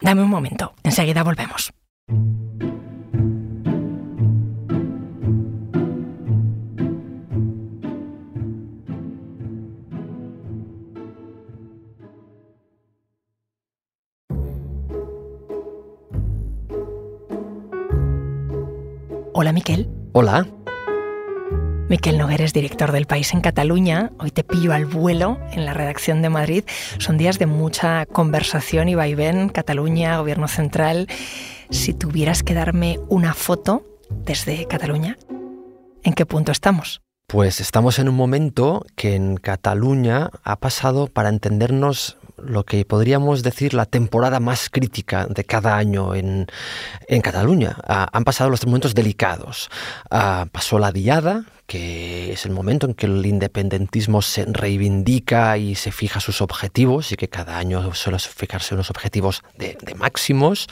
Dame 0.00 0.22
un 0.22 0.30
momento, 0.30 0.74
enseguida 0.82 1.22
volvemos. 1.22 1.72
Hola, 19.36 19.52
Miquel. 19.52 19.88
Hola. 20.12 20.46
Miquel 21.88 22.18
Noguer 22.18 22.40
es 22.40 22.52
director 22.52 22.92
del 22.92 23.06
País 23.06 23.34
en 23.34 23.40
Cataluña. 23.40 24.12
Hoy 24.20 24.30
te 24.30 24.44
pillo 24.44 24.72
al 24.72 24.86
vuelo 24.86 25.40
en 25.50 25.64
la 25.64 25.74
redacción 25.74 26.22
de 26.22 26.30
Madrid. 26.30 26.62
Son 26.98 27.18
días 27.18 27.40
de 27.40 27.46
mucha 27.46 28.06
conversación 28.06 28.88
y 28.88 28.94
vaivén. 28.94 29.48
Cataluña, 29.48 30.18
Gobierno 30.18 30.46
Central. 30.46 31.08
Si 31.68 31.94
tuvieras 31.94 32.44
que 32.44 32.54
darme 32.54 33.00
una 33.08 33.34
foto 33.34 33.84
desde 34.08 34.66
Cataluña, 34.66 35.18
¿en 36.04 36.12
qué 36.12 36.26
punto 36.26 36.52
estamos? 36.52 37.02
Pues 37.26 37.58
estamos 37.58 37.98
en 37.98 38.08
un 38.08 38.14
momento 38.14 38.86
que 38.94 39.16
en 39.16 39.36
Cataluña 39.36 40.30
ha 40.44 40.60
pasado, 40.60 41.08
para 41.08 41.28
entendernos, 41.28 42.18
lo 42.46 42.64
que 42.64 42.84
podríamos 42.84 43.42
decir 43.42 43.74
la 43.74 43.86
temporada 43.86 44.40
más 44.40 44.70
crítica 44.70 45.26
de 45.26 45.44
cada 45.44 45.76
año 45.76 46.14
en, 46.14 46.46
Cataluña. 47.22 47.76
Ah, 47.86 48.08
han 48.12 48.24
pasado 48.24 48.50
los 48.50 48.66
momentos 48.66 48.94
delicados. 48.94 49.70
Ah, 50.10 50.46
pasó 50.52 50.78
la 50.78 50.92
diada, 50.92 51.44
que 51.66 52.32
es 52.32 52.44
el 52.44 52.52
momento 52.52 52.86
en 52.86 52.94
que 52.94 53.06
el 53.06 53.24
independentismo 53.24 54.22
se 54.22 54.44
reivindica 54.44 55.56
y 55.56 55.74
se 55.74 55.92
fija 55.92 56.20
sus 56.20 56.42
objetivos 56.42 57.12
y 57.12 57.16
que 57.16 57.28
cada 57.28 57.58
año 57.58 57.94
suele 57.94 58.18
fijarse 58.18 58.74
unos 58.74 58.90
objetivos 58.90 59.42
de, 59.56 59.76
máximos. 59.96 60.66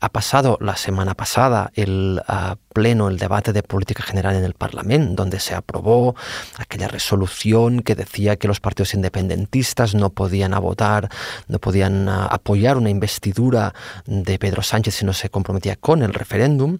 Ha 0.00 0.10
pasado 0.10 0.58
la 0.60 0.76
semana 0.76 1.14
pasada 1.14 1.70
el 1.74 2.20
ah, 2.28 2.56
pleno, 2.74 3.08
el 3.08 3.18
debate 3.18 3.54
de 3.54 3.62
política 3.62 4.02
general 4.02 4.36
en 4.36 4.44
el 4.44 4.52
Parlamento, 4.52 5.22
donde 5.22 5.40
se 5.40 5.54
aprobó 5.54 6.14
aquella 6.58 6.88
resolución 6.88 7.80
que 7.80 7.94
decía 7.94 8.36
que 8.36 8.46
los 8.46 8.60
partidos 8.60 8.92
independentistas 8.92 9.94
no 9.94 10.10
podían 10.10 10.52
votar, 10.60 11.08
no 11.48 11.58
podían 11.58 12.08
ah, 12.08 12.26
apoyar 12.26 12.76
una 12.76 12.90
investidura 12.90 13.74
de 14.04 14.38
Pedro 14.38 14.62
Sánchez 14.62 14.96
si 14.96 15.04
no 15.06 15.14
se 15.14 15.30
comprometía 15.30 15.76
con 15.76 16.02
el 16.02 16.12
referéndum. 16.12 16.78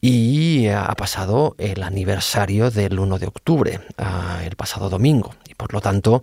Y 0.00 0.66
ah, 0.66 0.86
ha 0.86 0.94
pasado 0.96 1.54
el 1.58 1.82
aniversario 1.82 2.57
del 2.58 2.98
1 2.98 3.18
de 3.18 3.26
octubre, 3.26 3.80
el 4.44 4.56
pasado 4.56 4.90
domingo. 4.90 5.34
Y 5.48 5.54
por 5.54 5.72
lo 5.72 5.80
tanto, 5.80 6.22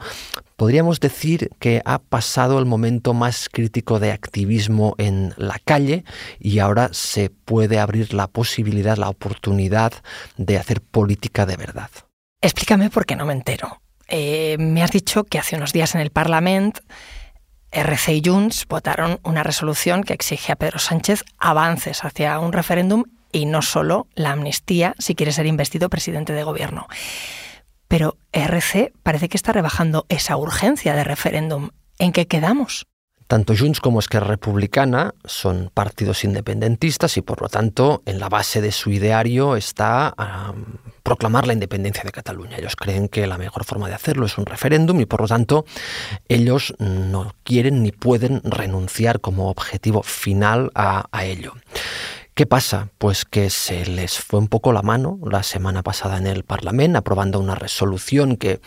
podríamos 0.56 1.00
decir 1.00 1.50
que 1.60 1.82
ha 1.86 2.00
pasado 2.00 2.60
el 2.60 2.65
momento 2.65 3.13
más 3.13 3.50
crítico 3.51 4.00
de 4.00 4.12
activismo 4.12 4.96
en 4.98 5.34
la 5.38 5.60
calle 5.63 6.04
y 6.39 6.60
ahora 6.60 6.89
se 6.92 7.30
puede 7.30 7.80
abrir 7.80 8.13
la 8.13 8.27
posibilidad, 8.27 8.98
la 8.98 9.10
oportunidad 9.10 9.94
de 10.38 10.58
hacer 10.58 10.82
política 10.82 11.46
de 11.46 11.58
verdad. 11.58 11.89
Explícame 12.42 12.89
por 12.89 13.06
qué 13.06 13.15
no 13.15 13.25
me 13.25 13.34
entero. 13.34 13.82
Eh, 14.08 14.58
me 14.60 14.84
has 14.84 14.92
dicho 14.92 15.24
que 15.24 15.39
hace 15.39 15.56
unos 15.56 15.74
días 15.74 15.96
en 15.96 16.01
el 16.01 16.12
Parlamento 16.12 16.82
RC 17.75 18.13
y 18.13 18.22
Junts 18.24 18.65
votaron 18.68 19.20
una 19.24 19.44
resolución 19.44 20.04
que 20.04 20.13
exige 20.13 20.54
a 20.54 20.56
Pedro 20.56 20.80
Sánchez 20.80 21.24
avances 21.38 22.06
hacia 22.06 22.39
un 22.39 22.54
referéndum 22.54 23.04
y 23.36 23.46
no 23.46 23.62
solo 23.62 24.08
la 24.15 24.32
amnistía 24.32 24.96
si 24.98 25.13
quiere 25.13 25.34
ser 25.34 25.46
investido 25.46 25.89
presidente 25.89 26.32
de 26.32 26.44
gobierno. 26.44 26.88
Pero 27.89 28.15
RC 28.32 28.94
parece 29.04 29.27
que 29.27 29.36
está 29.36 29.51
rebajando 29.51 30.06
esa 30.08 30.38
urgencia 30.38 30.96
de 30.96 31.04
referéndum. 31.04 31.72
¿En 32.00 32.13
qué 32.13 32.27
quedamos? 32.27 32.88
Tanto 33.27 33.54
Junts 33.58 33.82
como 33.82 34.00
Esquerra 34.00 34.27
Republicana 34.27 35.15
son 35.25 35.70
partidos 35.74 36.24
independentistas 36.24 37.18
y 37.18 37.22
por 37.22 37.42
lo 37.42 37.50
tanto 37.50 38.04
en 38.06 38.22
la 38.22 38.30
base 38.30 38.62
de 38.62 38.72
su 38.72 38.92
ideario 38.92 39.58
está 39.58 40.13
proclamar 41.04 41.46
la 41.46 41.54
independencia 41.54 42.04
de 42.06 42.12
Cataluña. 42.13 42.58
Ellos 42.58 42.77
creen 42.77 43.10
que 43.10 43.27
la 43.27 43.38
mejor 43.38 43.65
forma 43.65 43.89
de 43.89 43.96
hacerlo 43.96 44.27
es 44.27 44.38
un 44.38 44.46
referéndum 44.46 45.01
y 45.01 45.06
por 45.06 45.22
lo 45.22 45.27
tanto 45.27 45.65
ellos 46.30 46.74
no 46.80 47.34
quieren 47.44 47.84
ni 47.84 47.92
pueden 47.92 48.42
renunciar 48.44 49.20
como 49.20 49.50
objetivo 49.50 50.04
final 50.04 50.72
a 50.74 51.25
ello. 51.25 51.54
¿Qué 52.36 52.46
pasa? 52.46 52.89
Pues 52.98 53.24
que 53.24 53.50
se 53.50 53.86
les 53.86 54.20
fue 54.20 54.42
un 54.42 54.50
poco 54.50 54.74
la 54.74 54.82
mano 54.82 55.18
la 55.24 55.42
semana 55.42 55.84
pasada 55.84 56.18
en 56.18 56.27
el 56.27 56.44
Parlamento, 56.44 57.00
aprobando 57.00 57.39
una 57.39 57.56
resolución 57.56 58.36
que 58.36 58.60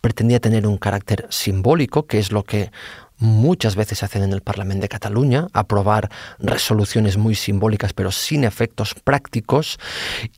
pretendía 0.00 0.40
tener 0.40 0.66
un 0.66 0.78
carácter 0.78 1.26
simbólico, 1.28 2.06
que 2.06 2.18
es 2.18 2.32
lo 2.32 2.44
que 2.44 2.72
muchas 3.20 3.76
veces 3.76 3.98
se 3.98 4.04
hacen 4.04 4.22
en 4.22 4.32
el 4.32 4.40
Parlamento 4.40 4.82
de 4.82 4.88
Cataluña, 4.88 5.46
aprobar 5.52 6.10
resoluciones 6.38 7.16
muy 7.16 7.34
simbólicas 7.34 7.92
pero 7.92 8.10
sin 8.10 8.44
efectos 8.44 8.94
prácticos 8.94 9.78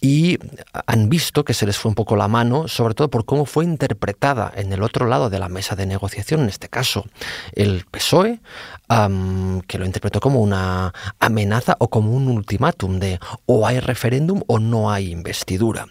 y 0.00 0.38
han 0.86 1.08
visto 1.08 1.44
que 1.44 1.54
se 1.54 1.64
les 1.64 1.78
fue 1.78 1.88
un 1.88 1.94
poco 1.94 2.16
la 2.16 2.28
mano, 2.28 2.68
sobre 2.68 2.94
todo 2.94 3.08
por 3.08 3.24
cómo 3.24 3.46
fue 3.46 3.64
interpretada 3.64 4.52
en 4.54 4.72
el 4.72 4.82
otro 4.82 5.06
lado 5.06 5.30
de 5.30 5.38
la 5.38 5.48
mesa 5.48 5.76
de 5.76 5.86
negociación, 5.86 6.42
en 6.42 6.48
este 6.48 6.68
caso 6.68 7.06
el 7.52 7.84
PSOE, 7.90 8.40
que 9.66 9.78
lo 9.78 9.86
interpretó 9.86 10.20
como 10.20 10.40
una 10.40 10.92
amenaza 11.18 11.76
o 11.78 11.88
como 11.88 12.12
un 12.12 12.28
ultimátum 12.28 12.98
de 12.98 13.18
o 13.46 13.66
hay 13.66 13.80
referéndum 13.80 14.42
o 14.46 14.58
no 14.58 14.90
hay 14.90 15.10
investidura. 15.10 15.86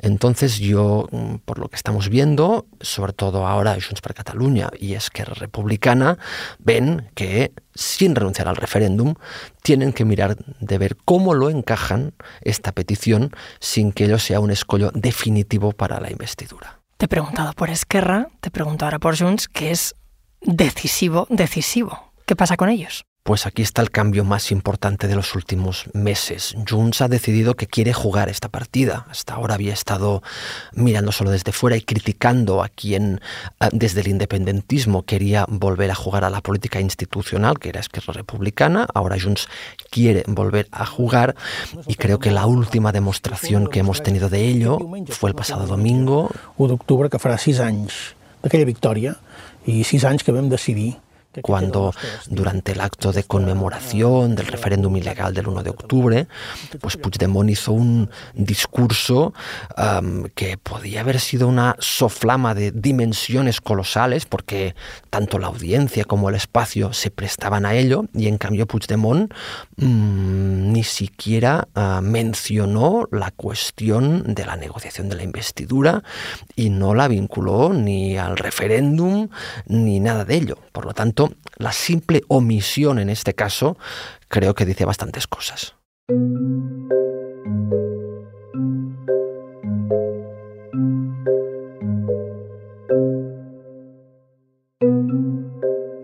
Entonces 0.00 0.58
yo, 0.58 1.06
mm, 1.10 1.36
por 1.44 1.58
lo 1.58 1.68
que 1.68 1.76
estamos 1.76 2.08
viendo, 2.08 2.66
sobre 2.80 3.12
todo 3.12 3.46
ahora 3.46 3.74
Junts 3.74 4.00
per 4.00 4.14
Cataluña 4.14 4.70
y 4.78 4.94
Esquerra 4.94 5.34
Republicana, 5.34 6.18
ven 6.58 7.10
que 7.14 7.52
sin 7.74 8.14
renunciar 8.14 8.48
al 8.48 8.56
referéndum, 8.56 9.14
tienen 9.62 9.92
que 9.92 10.04
mirar 10.04 10.36
de 10.60 10.78
ver 10.78 10.96
cómo 11.04 11.34
lo 11.34 11.50
encajan 11.50 12.12
esta 12.42 12.72
petición 12.72 13.30
sin 13.58 13.92
que 13.92 14.04
ello 14.04 14.18
sea 14.18 14.40
un 14.40 14.50
escollo 14.50 14.90
definitivo 14.94 15.72
para 15.72 16.00
la 16.00 16.10
investidura. 16.10 16.80
Te 16.98 17.06
he 17.06 17.08
preguntado 17.08 17.54
por 17.54 17.70
Esquerra, 17.70 18.28
te 18.40 18.50
pregunto 18.50 18.84
ahora 18.84 18.98
por 18.98 19.16
Junts, 19.18 19.48
que 19.48 19.70
es 19.70 19.94
decisivo, 20.42 21.26
decisivo. 21.30 22.12
¿Qué 22.26 22.36
pasa 22.36 22.56
con 22.56 22.68
ellos? 22.68 23.04
Pues 23.22 23.46
aquí 23.46 23.60
está 23.60 23.82
el 23.82 23.90
cambio 23.90 24.24
más 24.24 24.50
importante 24.50 25.06
de 25.06 25.14
los 25.14 25.34
últimos 25.34 25.84
meses. 25.92 26.54
Junts 26.66 27.02
ha 27.02 27.08
decidido 27.08 27.54
que 27.54 27.66
quiere 27.66 27.92
jugar 27.92 28.30
esta 28.30 28.48
partida. 28.48 29.06
Hasta 29.10 29.34
ahora 29.34 29.54
había 29.54 29.74
estado 29.74 30.22
mirando 30.72 31.12
solo 31.12 31.30
desde 31.30 31.52
fuera 31.52 31.76
y 31.76 31.82
criticando 31.82 32.62
a 32.62 32.70
quien 32.70 33.20
eh, 33.60 33.68
desde 33.72 34.00
el 34.00 34.08
independentismo 34.08 35.02
quería 35.02 35.44
volver 35.48 35.90
a 35.90 35.94
jugar 35.94 36.24
a 36.24 36.30
la 36.30 36.40
política 36.40 36.80
institucional, 36.80 37.58
que 37.58 37.68
era 37.68 37.80
Esquerra 37.80 38.14
Republicana. 38.14 38.86
Ahora 38.94 39.20
Junts 39.20 39.48
quiere 39.90 40.24
volver 40.26 40.68
a 40.72 40.86
jugar 40.86 41.36
y 41.86 41.96
creo 41.96 42.18
que 42.20 42.30
la 42.30 42.46
última 42.46 42.90
demostración 42.90 43.66
que 43.66 43.80
hemos 43.80 44.02
tenido 44.02 44.30
de 44.30 44.46
ello 44.48 44.78
fue 45.08 45.28
el 45.28 45.36
pasado 45.36 45.66
domingo. 45.66 46.30
1 46.56 46.68
d'octubre, 46.68 47.10
que 47.12 47.20
farà 47.20 47.36
sis 47.36 47.60
anys 47.60 48.16
d'aquella 48.40 48.64
victòria 48.64 49.14
i 49.68 49.84
sis 49.84 50.04
anys 50.08 50.24
que 50.24 50.32
vam 50.32 50.48
decidir 50.48 50.96
cuando 51.42 51.94
durante 52.28 52.72
el 52.72 52.80
acto 52.80 53.12
de 53.12 53.22
conmemoración 53.24 54.34
del 54.34 54.46
referéndum 54.46 54.96
ilegal 54.96 55.32
del 55.32 55.48
1 55.48 55.62
de 55.62 55.70
octubre, 55.70 56.26
pues 56.80 56.96
Puigdemont 56.96 57.50
hizo 57.50 57.72
un 57.72 58.10
discurso 58.34 59.32
que 60.34 60.56
podía 60.58 61.00
haber 61.00 61.20
sido 61.20 61.48
una 61.48 61.76
soflama 61.78 62.54
de 62.54 62.72
dimensiones 62.72 63.60
colosales, 63.60 64.26
porque 64.26 64.74
tanto 65.10 65.38
la 65.38 65.48
audiencia 65.48 66.04
como 66.04 66.28
el 66.28 66.34
espacio 66.34 66.92
se 66.92 67.10
prestaban 67.10 67.66
a 67.66 67.74
ello, 67.74 68.04
y 68.14 68.26
en 68.26 68.38
cambio 68.38 68.66
Puigdemont 68.66 69.32
mm, 69.76 70.72
ni 70.72 70.84
siquiera 70.84 71.68
ah, 71.74 72.00
mencionó 72.02 73.08
la 73.10 73.30
cuestión 73.30 74.34
de 74.34 74.44
la 74.46 74.56
negociación 74.56 75.08
de 75.08 75.16
la 75.16 75.22
investidura 75.22 76.02
y 76.56 76.70
no 76.70 76.94
la 76.94 77.08
vinculó 77.08 77.72
ni 77.72 78.16
al 78.18 78.36
referéndum 78.36 79.28
ni 79.66 80.00
nada 80.00 80.24
de 80.24 80.36
ello. 80.36 80.58
Por 80.72 80.84
lo 80.86 80.94
tanto, 80.94 81.19
la 81.56 81.72
simple 81.72 82.22
omisión 82.28 82.98
en 82.98 83.10
este 83.10 83.34
caso 83.34 83.76
creo 84.28 84.54
que 84.54 84.64
dice 84.64 84.84
bastantes 84.84 85.26
cosas. 85.26 85.74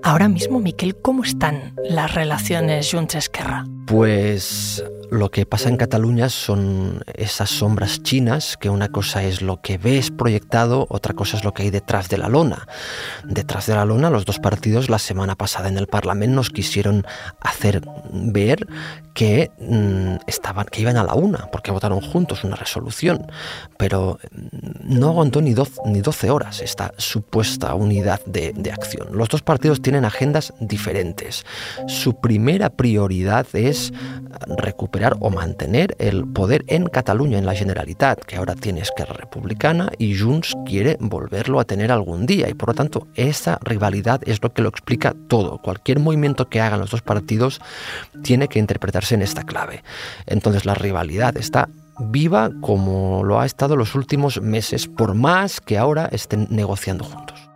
Ahora 0.03 0.29
mismo, 0.29 0.61
Miquel, 0.61 0.97
¿cómo 0.97 1.25
están 1.25 1.75
las 1.89 2.15
relaciones 2.15 2.91
Junts-Esquerra? 2.93 3.65
Pues 3.87 4.83
lo 5.11 5.31
que 5.31 5.47
pasa 5.47 5.69
en 5.69 5.77
Cataluña 5.77 6.29
son 6.29 7.05
esas 7.15 7.51
sombras 7.51 8.03
chinas, 8.03 8.57
que 8.57 8.71
una 8.71 8.89
cosa 8.89 9.23
es 9.23 9.43
lo 9.43 9.61
que 9.61 9.79
ves 9.79 10.11
proyectado, 10.11 10.87
otra 10.91 11.15
cosa 11.15 11.37
es 11.37 11.45
lo 11.45 11.53
que 11.53 11.65
hay 11.65 11.71
detrás 11.71 12.09
de 12.09 12.19
la 12.19 12.29
lona. 12.29 12.67
Detrás 13.25 13.67
de 13.67 13.75
la 13.75 13.85
lona, 13.85 14.11
los 14.11 14.25
dos 14.25 14.39
partidos 14.39 14.91
la 14.91 14.99
semana 14.99 15.37
pasada 15.37 15.69
en 15.69 15.79
el 15.79 15.87
Parlamento 15.87 16.37
nos 16.37 16.51
quisieron 16.51 17.07
hacer 17.41 17.83
ver 18.13 18.67
que 19.15 19.51
mm, 19.59 20.27
estaban, 20.27 20.67
que 20.67 20.83
iban 20.83 20.97
a 20.97 21.05
la 21.05 21.15
una, 21.15 21.51
porque 21.51 21.71
votaron 21.71 22.01
juntos 22.01 22.45
una 22.45 22.57
resolución, 22.57 23.27
pero 23.79 24.19
mm, 24.33 24.99
no 24.99 25.09
aguantó 25.09 25.41
ni 25.41 25.55
12, 25.55 25.83
ni 25.87 26.01
12 26.01 26.31
horas 26.31 26.61
esta 26.61 26.93
supuesta 26.97 27.75
unidad 27.75 28.21
de, 28.27 28.53
de 28.55 28.73
acción. 28.73 29.09
Los 29.13 29.29
dos 29.29 29.43
partidos 29.43 29.81
tienen 29.81 30.05
agendas 30.05 30.53
diferentes. 30.61 31.45
Su 31.87 32.21
primera 32.21 32.71
prioridad 32.71 33.47
es 33.53 33.93
recuperar 34.59 34.96
o 35.21 35.31
mantener 35.31 35.95
el 35.99 36.27
poder 36.27 36.65
en 36.69 36.87
Cataluña, 36.87 37.39
en 37.39 37.47
la 37.47 37.55
Generalitat, 37.55 38.21
que 38.25 38.37
ahora 38.37 38.55
tiene 38.55 38.81
Esquerra 38.81 39.15
Republicana 39.15 39.91
y 39.99 40.19
Junts 40.19 40.55
quiere 40.65 40.97
volverlo 41.01 41.61
a 41.61 41.65
tener 41.65 41.93
algún 41.93 42.27
día. 42.27 42.49
Y 42.49 42.55
por 42.55 42.71
lo 42.71 42.75
tanto, 42.75 43.07
esa 43.15 43.59
rivalidad 43.63 44.21
es 44.27 44.43
lo 44.43 44.53
que 44.53 44.63
lo 44.63 44.69
explica 44.69 45.15
todo. 45.29 45.59
Cualquier 45.59 46.01
movimiento 46.01 46.49
que 46.49 46.61
hagan 46.61 46.81
los 46.81 46.91
dos 46.91 47.03
partidos 47.03 47.61
tiene 48.23 48.49
que 48.49 48.59
interpretarse 48.59 49.15
en 49.15 49.23
esta 49.23 49.43
clave. 49.45 49.83
Entonces 50.27 50.65
la 50.65 50.75
rivalidad 50.75 51.37
está 51.37 51.69
viva 51.99 52.51
como 52.61 53.25
lo 53.25 53.41
ha 53.41 53.47
estado 53.47 53.77
los 53.77 53.95
últimos 53.95 54.41
meses, 54.41 54.87
por 54.87 55.15
más 55.15 55.61
que 55.61 55.79
ahora 55.79 56.09
estén 56.13 56.47
negociando 56.51 57.05
juntos. 57.05 57.49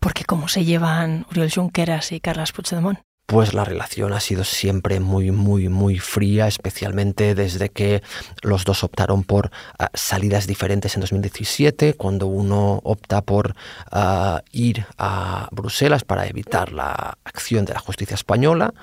Porque 0.00 0.24
cómo 0.24 0.48
se 0.48 0.64
llevan 0.64 1.26
Uriel 1.30 1.52
Junqueras 1.52 2.12
y 2.12 2.20
Carles 2.20 2.52
Puigdemont? 2.52 2.98
Pues 3.30 3.54
la 3.54 3.64
relación 3.64 4.12
ha 4.12 4.18
sido 4.18 4.42
siempre 4.42 4.98
muy, 4.98 5.30
muy, 5.30 5.68
muy 5.68 6.00
fría, 6.00 6.48
especialmente 6.48 7.36
desde 7.36 7.68
que 7.68 8.02
los 8.42 8.64
dos 8.64 8.82
optaron 8.82 9.22
por 9.22 9.52
ah, 9.78 9.88
salidas 9.94 10.48
diferentes 10.48 10.96
en 10.96 11.02
2017, 11.02 11.94
cuando 11.94 12.26
uno 12.26 12.80
opta 12.82 13.22
por 13.22 13.54
ah, 13.92 14.42
ir 14.50 14.84
a 14.98 15.48
Bruselas 15.52 16.02
para 16.02 16.26
evitar 16.26 16.72
la 16.72 17.18
acción 17.22 17.64
de 17.66 17.74
la 17.74 17.78
justicia 17.78 18.16
española 18.16 18.74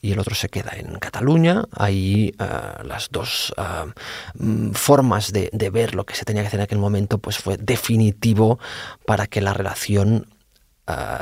y 0.00 0.10
el 0.10 0.18
otro 0.18 0.34
se 0.34 0.48
queda 0.48 0.72
en 0.74 0.98
Cataluña. 0.98 1.62
Ahí 1.70 2.34
ah, 2.40 2.82
las 2.84 3.08
dos 3.08 3.54
mm, 4.34 4.72
formas 4.72 5.32
de, 5.32 5.48
de 5.52 5.70
ver 5.70 5.94
lo 5.94 6.04
que 6.06 6.16
se 6.16 6.24
tenía 6.24 6.42
que 6.42 6.48
hacer 6.48 6.58
en 6.58 6.64
aquel 6.64 6.78
momento 6.78 7.18
pues 7.18 7.38
fue 7.38 7.56
definitivo 7.56 8.58
para 9.06 9.28
que 9.28 9.40
la 9.40 9.54
relación 9.54 10.26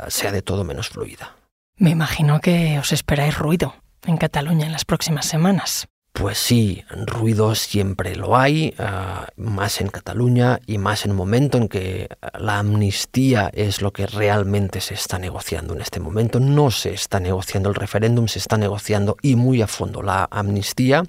sea 0.07 0.31
de 0.31 0.41
todo 0.41 0.63
menos 0.63 0.89
fluida. 0.89 1.35
Me 1.81 1.89
imagino 1.89 2.41
que 2.41 2.77
os 2.77 2.91
esperáis 2.91 3.35
ruido 3.35 3.73
en 4.05 4.17
Cataluña 4.17 4.67
en 4.67 4.71
las 4.71 4.85
próximas 4.85 5.25
semanas. 5.25 5.90
Pues 6.13 6.37
sí, 6.37 6.83
ruido 6.89 7.55
siempre 7.55 8.17
lo 8.17 8.35
hay, 8.35 8.75
ah, 8.77 9.27
más 9.37 9.79
en 9.79 9.87
Cataluña 9.87 10.59
y 10.67 10.77
más 10.77 11.05
en 11.05 11.11
un 11.11 11.17
momento 11.17 11.57
en 11.57 11.69
que 11.69 12.09
la 12.37 12.59
amnistía 12.59 13.49
es 13.53 13.81
lo 13.81 13.93
que 13.93 14.07
realmente 14.07 14.81
se 14.81 14.93
está 14.93 15.17
negociando 15.19 15.73
en 15.73 15.79
este 15.79 16.01
momento. 16.01 16.41
No 16.41 16.69
se 16.69 16.93
está 16.93 17.21
negociando 17.21 17.69
el 17.69 17.75
referéndum, 17.75 18.27
se 18.27 18.39
está 18.39 18.57
negociando 18.57 19.15
y 19.21 19.37
muy 19.37 19.61
a 19.61 19.67
fondo 19.67 20.01
la 20.01 20.27
amnistía. 20.29 21.03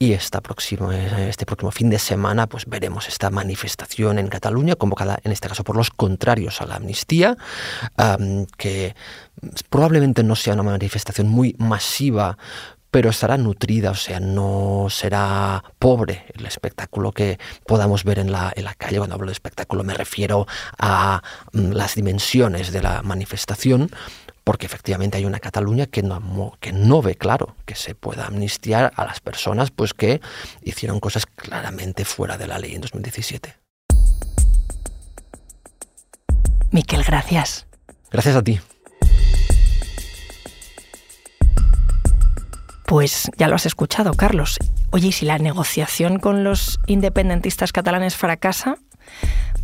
Y 0.00 0.12
este 0.14 0.40
próximo 0.40 0.90
fin 1.70 1.90
de 1.90 2.00
semana 2.00 2.48
pues 2.48 2.66
veremos 2.66 3.06
esta 3.06 3.30
manifestación 3.30 4.18
en 4.18 4.26
Cataluña, 4.26 4.74
convocada 4.74 5.16
en 5.22 5.30
este 5.30 5.48
caso 5.48 5.62
por 5.62 5.76
los 5.76 5.90
contrarios 5.90 6.60
a 6.60 6.66
la 6.66 6.74
amnistía, 6.76 7.36
que 8.58 8.96
probablemente 9.70 10.24
no 10.24 10.34
sea 10.34 10.54
una 10.54 10.64
manifestación 10.64 11.28
muy 11.28 11.54
masiva 11.58 12.36
pero 12.94 13.10
estará 13.10 13.36
nutrida, 13.36 13.90
o 13.90 13.96
sea, 13.96 14.20
no 14.20 14.86
será 14.88 15.64
pobre 15.80 16.26
el 16.32 16.46
espectáculo 16.46 17.10
que 17.10 17.40
podamos 17.66 18.04
ver 18.04 18.20
en 18.20 18.30
la, 18.30 18.52
en 18.54 18.62
la 18.62 18.74
calle. 18.74 18.98
Cuando 18.98 19.16
hablo 19.16 19.26
de 19.26 19.32
espectáculo 19.32 19.82
me 19.82 19.94
refiero 19.94 20.46
a 20.78 21.20
mm, 21.52 21.72
las 21.72 21.96
dimensiones 21.96 22.70
de 22.70 22.82
la 22.82 23.02
manifestación, 23.02 23.90
porque 24.44 24.66
efectivamente 24.66 25.18
hay 25.18 25.24
una 25.24 25.40
Cataluña 25.40 25.86
que 25.86 26.04
no, 26.04 26.56
que 26.60 26.72
no 26.72 27.02
ve 27.02 27.16
claro 27.16 27.56
que 27.64 27.74
se 27.74 27.96
pueda 27.96 28.26
amnistiar 28.26 28.92
a 28.94 29.04
las 29.04 29.18
personas 29.18 29.72
pues, 29.72 29.92
que 29.92 30.20
hicieron 30.62 31.00
cosas 31.00 31.26
claramente 31.26 32.04
fuera 32.04 32.38
de 32.38 32.46
la 32.46 32.60
ley 32.60 32.76
en 32.76 32.80
2017. 32.80 33.56
Miquel, 36.70 37.02
gracias. 37.02 37.66
Gracias 38.12 38.36
a 38.36 38.42
ti. 38.44 38.60
Pues 42.94 43.28
ya 43.36 43.48
lo 43.48 43.56
has 43.56 43.66
escuchado, 43.66 44.12
Carlos. 44.14 44.56
Oye, 44.92 45.08
y 45.08 45.10
si 45.12 45.26
la 45.26 45.38
negociación 45.38 46.20
con 46.20 46.44
los 46.44 46.78
independentistas 46.86 47.72
catalanes 47.72 48.14
fracasa, 48.14 48.76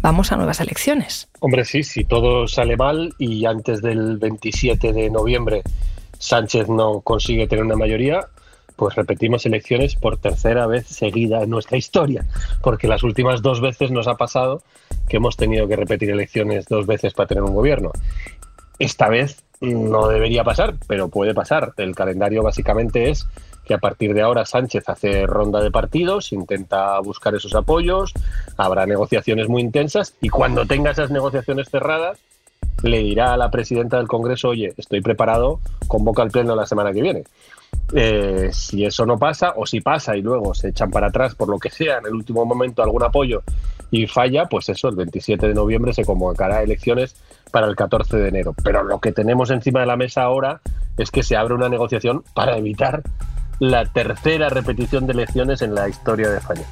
vamos 0.01 0.33
a 0.33 0.37
nuevas 0.37 0.59
elecciones. 0.59 1.29
Hombre, 1.39 1.65
sí, 1.65 1.85
si 1.85 2.03
todo 2.03 2.49
sale 2.49 2.77
mal 2.77 3.15
y 3.19 3.47
antes 3.47 3.83
del 3.83 4.19
27 4.19 4.93
de 4.93 5.11
noviembre 5.11 5.63
Sánchez 6.19 6.69
no 6.69 7.03
consigue 7.03 7.47
tener 7.47 7.65
una 7.65 7.77
mayoría, 7.77 8.27
pues 8.75 8.97
repetimos 8.97 9.47
elecciones 9.47 9.95
por 9.95 10.17
tercera 10.17 10.67
vez 10.67 10.89
seguida 10.89 11.45
en 11.45 11.51
nuestra 11.51 11.79
historia, 11.79 12.27
porque 12.65 12.89
las 12.89 13.05
últimas 13.05 13.43
dos 13.43 13.61
veces 13.61 13.93
nos 13.93 14.09
ha 14.09 14.17
pasado 14.17 14.65
que 15.09 15.19
hemos 15.19 15.37
tenido 15.37 15.69
que 15.69 15.77
repetir 15.77 16.11
elecciones 16.11 16.67
dos 16.67 16.85
veces 16.85 17.15
para 17.15 17.29
tener 17.29 17.45
un 17.45 17.55
gobierno. 17.55 17.93
Esta 18.81 19.09
vez 19.09 19.45
no 19.61 20.09
debería 20.09 20.43
pasar, 20.43 20.75
pero 20.87 21.09
puede 21.09 21.35
pasar. 21.35 21.75
El 21.77 21.95
calendario 21.95 22.43
básicamente 22.43 23.11
es 23.11 23.27
que 23.65 23.75
a 23.75 23.79
partir 23.79 24.15
de 24.15 24.23
ahora 24.23 24.47
Sánchez 24.47 24.89
hace 24.89 25.27
ronda 25.27 25.63
de 25.63 25.71
partidos, 25.71 26.33
intenta 26.33 26.99
buscar 27.01 27.35
esos 27.35 27.55
apoyos, 27.55 28.13
habrá 28.57 28.87
negociaciones 28.87 29.49
muy 29.49 29.63
intensas 29.63 30.15
y 30.21 30.29
cuando 30.29 30.67
tenga 30.67 30.91
esas 30.91 31.11
negociaciones 31.11 31.69
cerradas, 31.69 32.19
le 32.83 33.01
dirá 33.01 33.35
a 33.35 33.37
la 33.37 33.51
presidenta 33.51 33.99
del 33.99 34.09
Congreso, 34.09 34.49
oye, 34.49 34.73
estoy 34.79 35.03
preparado, 35.03 35.61
convoca 35.87 36.23
el 36.23 36.31
pleno 36.31 36.57
la 36.57 36.67
semana 36.67 36.93
que 36.93 37.03
viene. 37.03 37.25
Eh, 37.95 38.49
si 38.53 38.85
eso 38.85 39.05
no 39.05 39.19
pasa, 39.19 39.53
o 39.57 39.67
si 39.67 39.81
pasa 39.81 40.17
y 40.17 40.23
luego 40.23 40.55
se 40.55 40.69
echan 40.69 40.91
para 40.91 41.09
atrás 41.09 41.35
por 41.35 41.49
lo 41.49 41.59
que 41.59 41.71
sea, 41.71 41.99
en 41.99 42.07
el 42.07 42.15
último 42.15 42.45
momento 42.47 42.83
algún 42.83 43.03
apoyo 43.03 43.43
y 43.91 44.07
falla, 44.07 44.47
pues 44.47 44.69
eso, 44.69 44.89
el 44.89 44.97
27 44.97 45.49
de 45.49 45.55
noviembre 45.55 45.93
se 45.93 46.05
convocará 46.05 46.63
elecciones 46.63 47.17
para 47.51 47.67
el 47.67 47.77
14 47.77 48.17
de 48.17 48.29
enero. 48.29 48.55
Pero 48.63 48.85
lo 48.85 49.01
que 49.01 49.13
tenemos 49.13 49.51
encima 49.51 49.81
de 49.81 49.87
la 49.87 49.97
mesa 49.97 50.23
ahora 50.23 50.61
es 50.97 51.11
que 51.11 51.23
se 51.23 51.37
abre 51.37 51.55
una 51.55 51.69
negociación 51.69 52.23
para 52.35 52.57
evitar 52.57 53.03
la 53.59 53.85
tercera 53.85 54.49
repetición 54.49 55.07
de 55.07 55.13
elecciones 55.13 55.63
en 55.63 55.75
la 55.75 55.89
historia 55.89 56.31
de 56.31 56.39
España. 56.39 56.65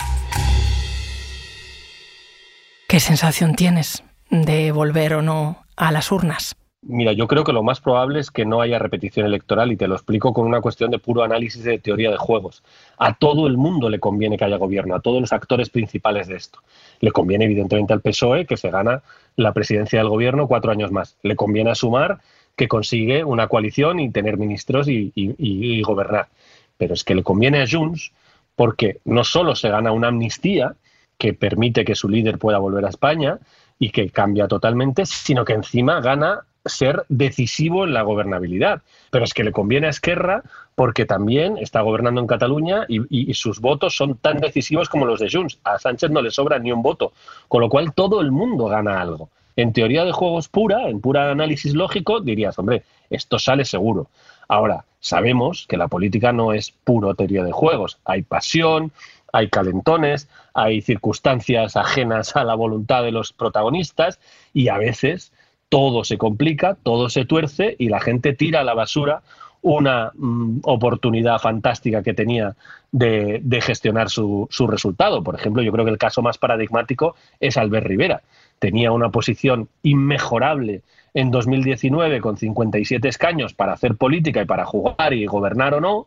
¿Qué 2.89 3.01
sensación 3.01 3.55
tienes 3.55 4.03
de 4.31 4.73
volver 4.73 5.15
o 5.15 5.23
no 5.23 5.65
a 5.77 5.93
las 5.93 6.11
urnas? 6.11 6.57
Mira, 6.83 7.13
yo 7.13 7.27
creo 7.27 7.43
que 7.43 7.53
lo 7.53 7.65
más 7.65 7.81
probable 7.81 8.21
es 8.21 8.31
que 8.31 8.45
no 8.45 8.61
haya 8.61 8.79
repetición 8.79 9.27
electoral 9.27 9.73
y 9.73 9.77
te 9.77 9.89
lo 9.89 9.97
explico 9.97 10.33
con 10.33 10.47
una 10.47 10.61
cuestión 10.61 10.93
de 10.93 11.01
puro 11.01 11.25
análisis 11.25 11.65
de 11.65 11.79
teoría 11.81 12.11
de 12.11 12.17
juegos. 12.17 12.63
A 12.99 13.15
todo 13.19 13.49
el 13.49 13.57
mundo 13.57 13.91
le 13.91 13.99
conviene 13.99 14.39
que 14.39 14.45
haya 14.45 14.57
gobierno, 14.59 14.95
a 14.95 15.01
todos 15.01 15.21
los 15.21 15.33
actores 15.33 15.71
principales 15.71 16.29
de 16.29 16.37
esto. 16.37 16.61
Le 17.01 17.11
conviene 17.11 17.47
evidentemente 17.47 17.93
al 17.93 18.01
PSOE 18.01 18.47
que 18.47 18.57
se 18.57 18.71
gana 18.71 19.03
la 19.35 19.53
presidencia 19.53 19.99
del 19.99 20.09
gobierno 20.09 20.47
cuatro 20.47 20.71
años 20.71 20.93
más. 20.93 21.17
Le 21.23 21.35
conviene 21.35 21.71
a 21.71 21.75
Sumar 21.75 22.21
que 22.55 22.69
consigue 22.69 23.25
una 23.25 23.49
coalición 23.49 23.99
y 23.99 24.11
tener 24.11 24.37
ministros 24.38 24.87
y, 24.88 25.83
gobernar. 25.83 26.29
Pero 26.77 26.95
es 26.95 27.03
que 27.03 27.17
le 27.17 27.25
conviene 27.25 27.61
a 27.61 27.67
Junts 27.69 28.12
porque 28.55 29.01
no 29.05 29.25
solo 29.25 29.57
se 29.57 29.69
gana 29.69 29.91
una 29.91 30.09
amnistía 30.09 30.77
que 31.19 31.35
permite 31.35 31.85
que 31.85 31.97
su 31.97 32.09
líder 32.09 32.38
pueda 32.38 32.59
volver 32.59 32.85
a 32.85 32.91
España 32.91 33.38
y 33.81 33.91
que 33.91 34.11
cambia 34.11 34.47
totalmente, 34.47 35.07
sino 35.07 35.45
que 35.45 35.55
encima 35.55 36.01
gana 36.01 36.45
ser 36.64 37.05
decisivo 37.09 37.85
en 37.85 37.94
la 37.94 38.03
gobernabilidad. 38.03 38.83
Pero 39.11 39.25
es 39.25 39.35
que 39.35 39.44
le 39.44 39.53
conviene 39.53 39.87
a 39.87 39.90
Esquerra 39.90 40.42
porque 40.75 41.07
también 41.07 41.59
está 41.59 41.81
gobernando 41.81 42.21
en 42.21 42.27
Cataluña 42.27 42.85
y, 42.88 43.35
sus 43.35 43.61
votos 43.61 43.97
son 43.97 44.16
tan 44.16 44.38
decisivos 44.38 44.88
como 44.88 45.07
los 45.07 45.21
de 45.21 45.31
Junts. 45.31 45.59
A 45.64 45.79
Sánchez 45.79 46.11
no 46.11 46.23
le 46.23 46.31
sobra 46.31 46.59
ni 46.59 46.71
un 46.73 46.83
voto, 46.83 47.12
con 47.49 47.61
lo 47.61 47.68
cual 47.68 47.92
todo 47.94 48.21
el 48.21 48.31
mundo 48.31 48.66
gana 48.66 49.01
algo. 49.01 49.31
En 49.57 49.73
teoría 49.73 50.05
de 50.05 50.12
juegos 50.12 50.49
pura, 50.49 50.88
en 50.88 51.01
pura 51.01 51.33
análisis 51.33 51.75
lógico, 51.75 52.21
dirías, 52.21 52.59
hombre, 52.59 52.85
esto 53.11 53.38
sale 53.40 53.64
seguro. 53.64 54.09
Ahora, 54.47 54.85
sabemos 55.01 55.66
que 55.68 55.77
la 55.77 55.88
política 55.88 56.33
no 56.33 56.53
es 56.53 56.71
puro 56.71 57.14
teoría 57.14 57.42
de 57.42 57.53
juegos. 57.53 57.99
Hay 58.05 58.23
pasión, 58.23 58.92
hay 59.33 59.49
calentones, 59.49 60.29
hay 60.55 60.81
circunstancias 60.81 61.77
ajenas 61.77 62.37
a 62.37 62.44
la 62.44 62.55
voluntad 62.55 63.03
de 63.03 63.12
los 63.12 63.33
protagonistas 63.33 64.21
y 64.53 64.68
a 64.68 64.79
veces 64.79 65.33
todo 65.68 66.04
se 66.04 66.18
complica, 66.18 66.76
todo 66.83 67.09
se 67.09 67.24
tuerce 67.24 67.76
y 67.78 67.88
la 67.88 68.00
gente 68.00 68.33
tira 68.33 68.61
a 68.61 68.64
la 68.64 68.74
basura 68.74 69.22
una 69.61 70.12
mm, 70.14 70.61
oportunidad 70.62 71.38
fantástica 71.38 72.02
que 72.02 72.14
tenía 72.14 72.57
de, 72.92 73.61
gestionar 73.61 74.09
su, 74.09 74.48
resultado. 74.68 75.22
Por 75.22 75.35
ejemplo, 75.35 75.62
yo 75.62 75.72
creo 75.72 75.85
que 75.85 75.90
el 75.90 75.98
caso 75.98 76.22
más 76.22 76.38
paradigmático 76.38 77.16
es 77.40 77.57
Albert 77.57 77.87
Rivera. 77.87 78.22
Tenía 78.59 78.92
una 78.92 79.11
posición 79.11 79.68
inmejorable 79.83 80.83
en 81.14 81.31
2019 81.31 82.20
con 82.20 82.37
57 82.37 83.09
escaños 83.09 83.54
para 83.54 83.72
hacer 83.72 83.96
política 83.96 84.42
y 84.42 84.46
para 84.46 84.64
jugar 84.64 85.12
y 85.12 85.26
gobernar 85.26 85.74
o 85.74 85.81
no, 85.81 86.07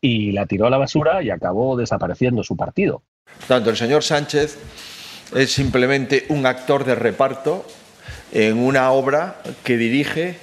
y 0.00 0.32
la 0.32 0.46
tiró 0.46 0.66
a 0.66 0.70
la 0.70 0.78
basura 0.78 1.22
y 1.22 1.30
acabó 1.30 1.76
desapareciendo 1.76 2.42
su 2.42 2.56
partido. 2.56 3.02
Tanto 3.46 3.70
el 3.70 3.76
señor 3.76 4.02
Sánchez 4.02 4.58
es 5.34 5.52
simplemente 5.52 6.24
un 6.28 6.46
actor 6.46 6.84
de 6.84 6.94
reparto 6.94 7.64
en 8.32 8.58
una 8.58 8.90
obra 8.92 9.42
que 9.64 9.76
dirige 9.76 10.36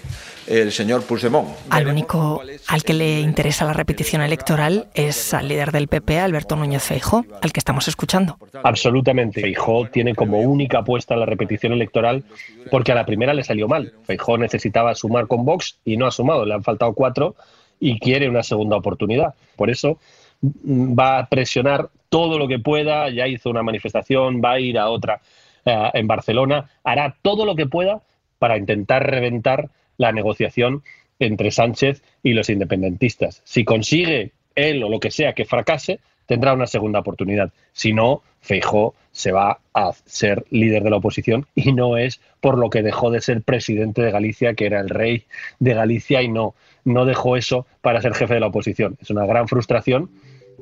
el 0.47 0.71
señor 0.71 1.03
Puigdemont. 1.03 1.49
Al 1.69 1.87
único 1.87 2.41
al 2.67 2.83
que 2.83 2.93
le 2.93 3.19
interesa 3.19 3.65
la 3.65 3.73
repetición 3.73 4.21
electoral 4.21 4.87
es 4.93 5.33
al 5.33 5.47
líder 5.47 5.71
del 5.71 5.87
PP, 5.87 6.19
Alberto 6.19 6.55
Núñez 6.55 6.83
Feijó, 6.83 7.25
al 7.41 7.51
que 7.51 7.59
estamos 7.59 7.87
escuchando. 7.87 8.37
Absolutamente. 8.63 9.41
Feijó 9.41 9.87
tiene 9.87 10.13
como 10.13 10.39
única 10.41 10.79
apuesta 10.79 11.15
la 11.15 11.25
repetición 11.25 11.73
electoral 11.73 12.23
porque 12.69 12.91
a 12.91 12.95
la 12.95 13.05
primera 13.05 13.33
le 13.33 13.43
salió 13.43 13.67
mal. 13.67 13.93
Feijó 14.03 14.37
necesitaba 14.37 14.93
sumar 14.95 15.27
con 15.27 15.45
Vox 15.45 15.77
y 15.83 15.97
no 15.97 16.05
ha 16.05 16.11
sumado, 16.11 16.45
le 16.45 16.53
han 16.53 16.63
faltado 16.63 16.93
cuatro 16.93 17.35
y 17.79 17.99
quiere 17.99 18.29
una 18.29 18.43
segunda 18.43 18.77
oportunidad. 18.77 19.33
Por 19.55 19.69
eso 19.69 19.99
mm, 20.41 20.97
va 20.97 21.19
a 21.19 21.25
presionar 21.27 21.89
todo 22.09 22.37
lo 22.37 22.47
que 22.47 22.59
pueda, 22.59 23.09
ya 23.09 23.27
hizo 23.27 23.49
una 23.49 23.63
manifestación, 23.63 24.41
va 24.43 24.53
a 24.53 24.59
ir 24.59 24.77
a 24.77 24.89
otra 24.89 25.21
eh, 25.65 25.89
en 25.93 26.07
Barcelona, 26.07 26.69
hará 26.83 27.15
todo 27.21 27.45
lo 27.45 27.55
que 27.55 27.65
pueda 27.65 28.01
para 28.39 28.57
intentar 28.57 29.09
reventar 29.09 29.69
la 29.97 30.11
negociación 30.11 30.83
entre 31.19 31.51
Sánchez 31.51 32.03
y 32.23 32.33
los 32.33 32.49
independentistas. 32.49 33.41
Si 33.45 33.63
consigue 33.63 34.31
él 34.55 34.83
o 34.83 34.89
lo 34.89 34.99
que 34.99 35.11
sea 35.11 35.33
que 35.33 35.45
fracase, 35.45 35.99
tendrá 36.25 36.53
una 36.53 36.67
segunda 36.67 36.99
oportunidad. 36.99 37.51
Si 37.73 37.93
no, 37.93 38.21
Feijó 38.41 38.93
se 39.11 39.31
va 39.31 39.59
a 39.73 39.91
ser 40.05 40.45
líder 40.49 40.83
de 40.83 40.89
la 40.89 40.97
oposición 40.97 41.47
y 41.55 41.71
no 41.73 41.97
es 41.97 42.19
por 42.41 42.57
lo 42.57 42.69
que 42.69 42.83
dejó 42.83 43.11
de 43.11 43.21
ser 43.21 43.41
presidente 43.41 44.01
de 44.01 44.11
Galicia, 44.11 44.53
que 44.53 44.65
era 44.65 44.79
el 44.79 44.89
rey 44.89 45.23
de 45.59 45.73
Galicia 45.73 46.21
y 46.21 46.27
no, 46.27 46.53
no 46.83 47.05
dejó 47.05 47.37
eso 47.37 47.65
para 47.81 48.01
ser 48.01 48.13
jefe 48.13 48.35
de 48.35 48.39
la 48.39 48.47
oposición. 48.47 48.97
Es 49.01 49.09
una 49.09 49.25
gran 49.25 49.47
frustración, 49.47 50.09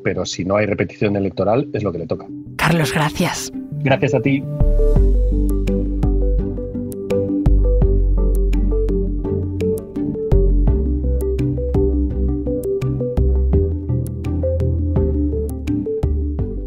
pero 0.04 0.26
si 0.26 0.46
no 0.46 0.56
hay 0.56 0.66
repetición 0.66 1.16
electoral 1.16 1.68
es 1.74 1.84
lo 1.84 1.92
que 1.92 2.00
le 2.00 2.08
toca. 2.08 2.26
Carlos, 2.58 2.94
gracias. 2.94 3.52
Gracias 3.84 4.14
a 4.14 4.22
ti. 4.22 4.42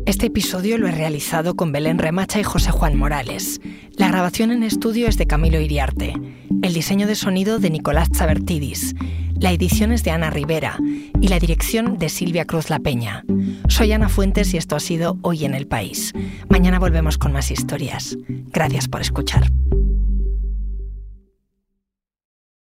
Este 0.05 0.27
episodio 0.27 0.77
lo 0.77 0.89
he 0.89 0.93
realizado 0.93 1.57
con 1.57 1.73
Belén 1.73 1.99
Remacha 1.99 2.39
y 2.39 2.43
José 2.43 2.71
Juan 2.71 2.97
Morales. 2.97 3.61
La 3.97 4.09
grabación 4.09 4.51
en 4.51 4.63
estudio 4.63 5.09
es 5.09 5.17
de 5.17 5.27
Camilo 5.27 5.59
Iriarte. 5.59 6.15
El 6.63 6.75
diseño 6.75 7.07
de 7.07 7.15
sonido 7.15 7.59
de 7.59 7.71
Nicolás 7.71 8.11
Chabertidis. 8.11 8.95
La 9.39 9.53
edición 9.53 9.93
es 9.93 10.03
de 10.03 10.11
Ana 10.11 10.31
Rivera 10.31 10.79
y 11.21 11.29
la 11.29 11.39
dirección 11.39 11.99
de 11.99 12.09
Silvia 12.09 12.47
Cruz 12.47 12.71
La 12.71 12.79
Peña. 12.79 13.25
Soy 13.69 13.93
Ana 13.93 14.09
Fuentes 14.09 14.55
y 14.55 14.57
esto 14.57 14.77
ha 14.77 14.81
sido 14.81 15.19
Hoy 15.23 15.45
en 15.45 15.55
el 15.55 15.67
País. 15.67 16.15
Mañana 16.49 16.79
volvemos 16.79 17.19
con 17.19 17.33
más 17.33 17.51
historias. 17.51 18.17
Gracias 18.29 18.89
por 18.89 19.03
escuchar. 19.03 19.51